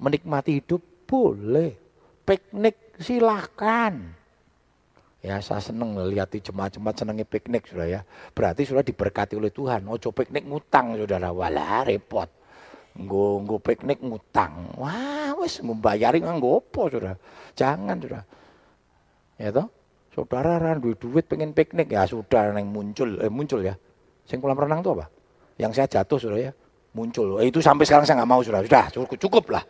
Menikmati 0.02 0.60
hidup 0.60 0.82
boleh. 1.08 1.78
Piknik 2.26 2.76
silahkan. 3.00 3.96
Ya 5.20 5.36
saya 5.44 5.60
seneng 5.60 5.92
lihat 6.08 6.32
jemaat-jemaat 6.32 6.96
senengnya 6.96 7.28
piknik 7.28 7.68
sudah 7.68 7.86
ya. 7.88 8.00
Berarti 8.32 8.64
sudah 8.64 8.80
diberkati 8.80 9.36
oleh 9.36 9.52
Tuhan. 9.52 9.84
Ojo 9.84 10.12
piknik 10.12 10.48
ngutang 10.48 10.96
saudara. 10.96 11.28
Walah 11.28 11.84
repot. 11.84 12.28
Nggo 12.96 13.44
nggo 13.44 13.56
piknik 13.60 14.00
ngutang. 14.00 14.80
Wah 14.80 15.36
wis 15.40 15.60
membayari 15.60 16.24
nganggo 16.24 16.64
apa 16.64 16.82
saudara. 16.88 17.14
Jangan 17.52 17.96
saudara. 18.00 18.22
Ya 19.36 19.48
toh? 19.52 19.68
Saudara 20.10 20.58
ran 20.58 20.82
duit 20.82 20.98
duit 20.98 21.22
pengen 21.22 21.54
piknik 21.54 21.86
ya 21.86 22.02
sudah 22.02 22.50
yang 22.50 22.66
muncul 22.66 23.14
eh, 23.22 23.30
muncul 23.30 23.62
ya. 23.62 23.78
Sing 24.26 24.42
kolam 24.42 24.58
renang 24.58 24.82
itu 24.82 24.90
apa? 24.90 25.06
Yang 25.54 25.72
saya 25.78 25.86
jatuh 25.86 26.18
sudah 26.18 26.38
ya 26.38 26.52
muncul. 26.94 27.38
Eh, 27.38 27.50
itu 27.50 27.62
sampai 27.62 27.86
sekarang 27.86 28.06
saya 28.06 28.18
nggak 28.22 28.30
mau 28.30 28.42
sudah. 28.42 28.60
Sudah 28.66 28.86
cukup, 28.90 29.18
cukup 29.22 29.44
lah. 29.54 29.64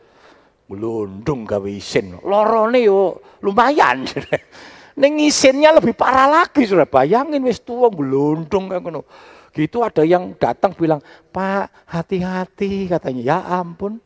Gelundung 0.71 1.45
gawe 1.45 1.69
isin. 1.69 2.17
Lorone 2.25 2.81
yo 2.81 3.21
lumayan. 3.45 4.09
Neng 5.01 5.17
isinnya 5.21 5.77
lebih 5.77 5.93
parah 5.93 6.29
lagi 6.29 6.65
sudah. 6.65 6.89
Bayangin 6.89 7.45
wis 7.45 7.61
tua 7.61 7.93
gelundung 7.93 8.73
kan 8.73 8.81
Gitu 9.51 9.83
ada 9.83 10.07
yang 10.07 10.39
datang 10.39 10.71
bilang, 10.79 11.03
"Pak, 11.35 11.91
hati-hati," 11.91 12.87
katanya. 12.87 13.23
Ya 13.35 13.39
ampun. 13.43 13.99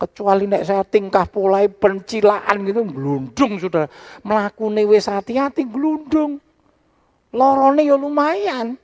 Kecuali 0.00 0.48
nek 0.48 0.64
saya 0.64 0.80
tingkah 0.80 1.28
mulai 1.28 1.68
pencilaan 1.68 2.64
gitu 2.64 2.88
glundung 2.88 3.60
sudah. 3.60 3.84
Melakukan 4.24 4.80
wis 4.88 5.12
hati-hati 5.12 5.68
glundung. 5.68 6.40
Lorone 7.36 7.84
ya 7.84 8.00
lumayan. 8.00 8.80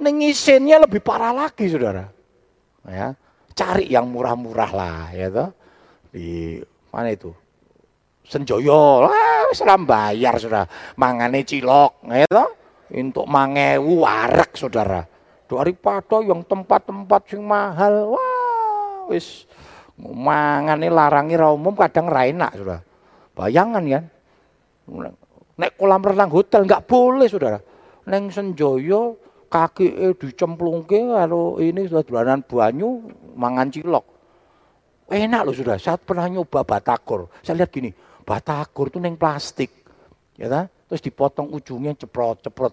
Ning 0.00 0.16
lebih 0.64 1.04
parah 1.04 1.36
lagi 1.36 1.68
Saudara. 1.68 2.08
Ya, 2.88 3.12
cari 3.52 3.92
yang 3.92 4.08
murah-murah 4.08 4.72
lah 4.72 5.12
ya 5.12 5.28
toh. 5.28 5.52
Di 6.08 6.56
mana 6.88 7.12
itu? 7.12 7.28
Senjoyo 8.24 9.04
lah 9.04 9.52
wis 9.52 9.60
bayar 9.84 10.40
Saudara. 10.40 10.64
Mangane 10.96 11.44
cilok 11.44 12.08
ya 12.08 12.24
toh. 12.24 12.50
Untuk 12.88 13.28
mangewu 13.28 14.00
warak 14.00 14.56
Saudara. 14.56 15.04
Daripada 15.44 16.24
yang 16.24 16.40
tempat-tempat 16.40 17.20
sing 17.28 17.44
mahal, 17.44 18.16
wah 18.16 19.12
wis 19.12 19.44
Mangane 20.00 20.88
larangi 20.88 21.36
ra 21.36 21.52
umum 21.52 21.76
kadang 21.76 22.08
ra 22.08 22.24
enak, 22.24 22.56
Saudara. 22.56 22.80
Bayangan 23.36 23.84
kan. 23.84 24.04
Nek 25.60 25.76
kolam 25.76 26.00
renang 26.00 26.32
hotel 26.32 26.64
nggak 26.64 26.88
boleh, 26.88 27.28
Saudara. 27.28 27.60
Neng 28.08 28.32
Senjoyo 28.32 29.20
kaki 29.50 30.16
dicemplungke 30.16 31.04
karo 31.10 31.60
ini 31.60 31.84
sudah 31.84 32.06
dolanan 32.06 32.40
banyu 32.46 33.02
mangan 33.36 33.68
cilok. 33.68 34.06
Enak 35.10 35.42
loh 35.42 35.54
sudah. 35.54 35.74
Saat 35.74 36.06
pernah 36.06 36.30
nyoba 36.30 36.62
batakor. 36.62 37.26
Saya 37.42 37.60
lihat 37.60 37.74
gini, 37.74 37.90
batakor 38.22 38.94
itu 38.94 39.02
neng 39.02 39.18
plastik. 39.18 39.74
Ya 40.38 40.46
kan? 40.46 40.70
Terus 40.86 41.02
dipotong 41.02 41.50
ujungnya 41.50 41.98
ceprot-ceprot. 41.98 42.72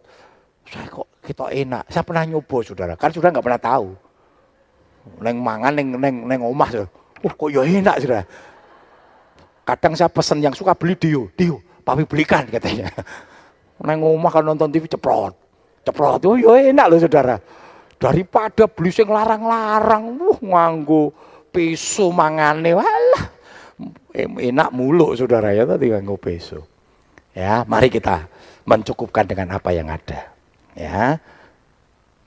Saya 0.69 0.85
kok 0.85 1.09
kita 1.25 1.49
enak. 1.49 1.89
Saya 1.89 2.05
pernah 2.05 2.23
nyoba 2.29 2.57
saudara. 2.61 2.93
Kan 2.93 3.09
sudah 3.09 3.33
nggak 3.33 3.41
pernah 3.41 3.61
tahu. 3.61 3.89
Neng 5.17 5.41
mangan 5.41 5.73
neng 5.73 5.97
neng 5.97 6.15
neng 6.29 6.41
omah 6.45 6.69
saudara. 6.69 6.89
Oh 7.25 7.33
kok 7.33 7.49
ya 7.49 7.65
enak 7.65 7.97
sudah. 8.03 8.23
Kadang 9.67 9.93
saya 9.97 10.07
pesan 10.07 10.39
yang 10.39 10.55
suka 10.55 10.77
beli 10.77 10.95
Dio, 10.95 11.27
Dio, 11.35 11.59
papi 11.83 12.07
belikan 12.07 12.47
katanya. 12.47 12.87
Neng 13.85 14.01
rumah 14.01 14.31
kalau 14.33 14.55
nonton 14.55 14.73
TV 14.73 14.89
ceprot, 14.89 15.37
ceprot, 15.85 16.23
oh 16.25 16.37
ya 16.39 16.71
enak 16.71 16.85
loh 16.87 16.97
saudara. 16.97 17.35
Daripada 17.97 18.69
beli 18.69 18.93
sing 18.93 19.09
larang-larang, 19.09 20.17
wuh 20.17 20.39
nganggo 20.41 21.13
peso 21.49 22.13
mangane, 22.13 22.73
walah 22.73 23.37
enak 24.17 24.69
mulu 24.73 25.13
saudara 25.13 25.53
ya 25.53 25.65
tadi 25.65 25.93
nganggo 25.93 26.17
peso. 26.17 26.65
Ya, 27.37 27.61
mari 27.69 27.93
kita 27.93 28.25
mencukupkan 28.65 29.29
dengan 29.29 29.53
apa 29.53 29.69
yang 29.69 29.93
ada. 29.93 30.33
Ya, 30.73 31.21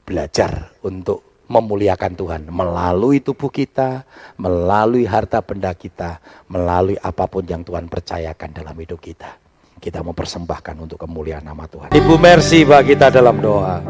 belajar 0.07 0.71
untuk 0.87 1.30
memuliakan 1.51 2.15
Tuhan 2.15 2.43
melalui 2.47 3.19
tubuh 3.19 3.51
kita, 3.51 4.07
melalui 4.39 5.03
harta 5.03 5.43
benda 5.43 5.75
kita, 5.75 6.23
melalui 6.47 6.95
apa 7.03 7.27
pun 7.27 7.43
yang 7.43 7.67
Tuhan 7.67 7.91
percayakan 7.91 8.55
dalam 8.55 8.79
hidup 8.79 9.03
kita. 9.03 9.35
Kita 9.83 10.07
mau 10.07 10.15
persembahkan 10.15 10.79
untuk 10.79 11.03
kemuliaan 11.03 11.43
nama 11.43 11.67
Tuhan. 11.67 11.91
Ibu 11.91 12.15
Mercy 12.23 12.63
bagi 12.63 12.95
kita 12.95 13.11
dalam 13.11 13.43
doa. 13.43 13.83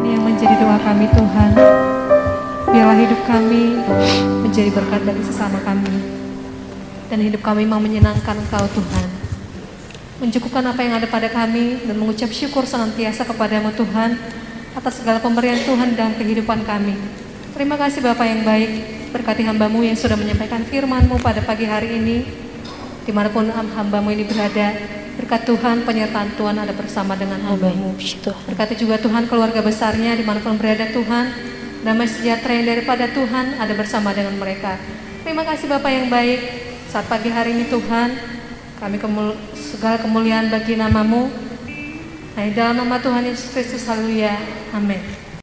Ini 0.00 0.08
yang 0.16 0.24
menjadi 0.24 0.54
doa 0.56 0.78
kami 0.80 1.04
Tuhan. 1.12 1.48
Biarlah 2.72 2.96
hidup 2.96 3.20
kami 3.28 3.62
menjadi 4.40 4.70
berkat 4.72 5.00
bagi 5.04 5.22
sesama 5.28 5.60
kami. 5.60 5.94
Dan 7.12 7.20
hidup 7.20 7.44
kami 7.44 7.68
mau 7.68 7.82
menyenangkan 7.84 8.32
Engkau 8.40 8.64
Tuhan. 8.72 9.06
Mencukupkan 10.24 10.64
apa 10.64 10.80
yang 10.80 10.96
ada 10.96 11.10
pada 11.10 11.28
kami 11.28 11.84
dan 11.84 12.00
mengucap 12.00 12.32
syukur 12.32 12.64
senantiasa 12.64 13.28
kepadamu 13.28 13.74
Tuhan 13.76 14.16
atas 14.74 14.98
segala 14.98 15.22
pemberian 15.22 15.62
Tuhan 15.62 15.94
dalam 15.94 16.18
kehidupan 16.18 16.66
kami. 16.66 16.98
Terima 17.54 17.78
kasih 17.78 18.02
Bapak 18.02 18.26
yang 18.26 18.42
baik, 18.42 18.70
berkati 19.14 19.46
hambamu 19.46 19.86
yang 19.86 19.94
sudah 19.94 20.18
menyampaikan 20.18 20.66
firmanmu 20.66 21.22
pada 21.22 21.38
pagi 21.46 21.62
hari 21.62 21.94
ini, 22.02 22.26
di 23.06 23.12
mana 23.14 23.30
pun 23.30 23.46
hambamu 23.54 24.10
ini 24.10 24.26
berada, 24.26 24.74
berkat 25.14 25.46
Tuhan 25.46 25.86
penyertaan 25.86 26.34
Tuhan 26.34 26.58
ada 26.58 26.74
bersama 26.74 27.14
dengan 27.14 27.38
hambamu. 27.46 27.94
Berkati 28.50 28.74
juga 28.74 28.98
Tuhan 28.98 29.30
keluarga 29.30 29.62
besarnya 29.62 30.18
di 30.18 30.26
mana 30.26 30.42
pun 30.42 30.58
berada 30.58 30.90
Tuhan, 30.90 31.30
damai 31.86 32.10
sejahtera 32.10 32.58
yang 32.58 32.66
daripada 32.74 33.06
Tuhan 33.14 33.54
ada 33.62 33.72
bersama 33.78 34.10
dengan 34.10 34.34
mereka. 34.34 34.74
Terima 35.22 35.46
kasih 35.46 35.70
Bapak 35.70 35.90
yang 35.94 36.10
baik, 36.10 36.40
saat 36.90 37.06
pagi 37.06 37.30
hari 37.30 37.54
ini 37.54 37.70
Tuhan, 37.70 38.18
kami 38.82 38.98
kemul 38.98 39.38
segala 39.54 40.02
kemuliaan 40.02 40.50
bagi 40.50 40.74
namamu, 40.74 41.30
Nah, 42.34 42.50
dalam 42.50 42.82
nama 42.82 42.98
Tuhan 42.98 43.30
Yesus 43.30 43.54
Kristus, 43.54 43.86
haleluya. 43.86 44.34
Amin. 44.74 45.23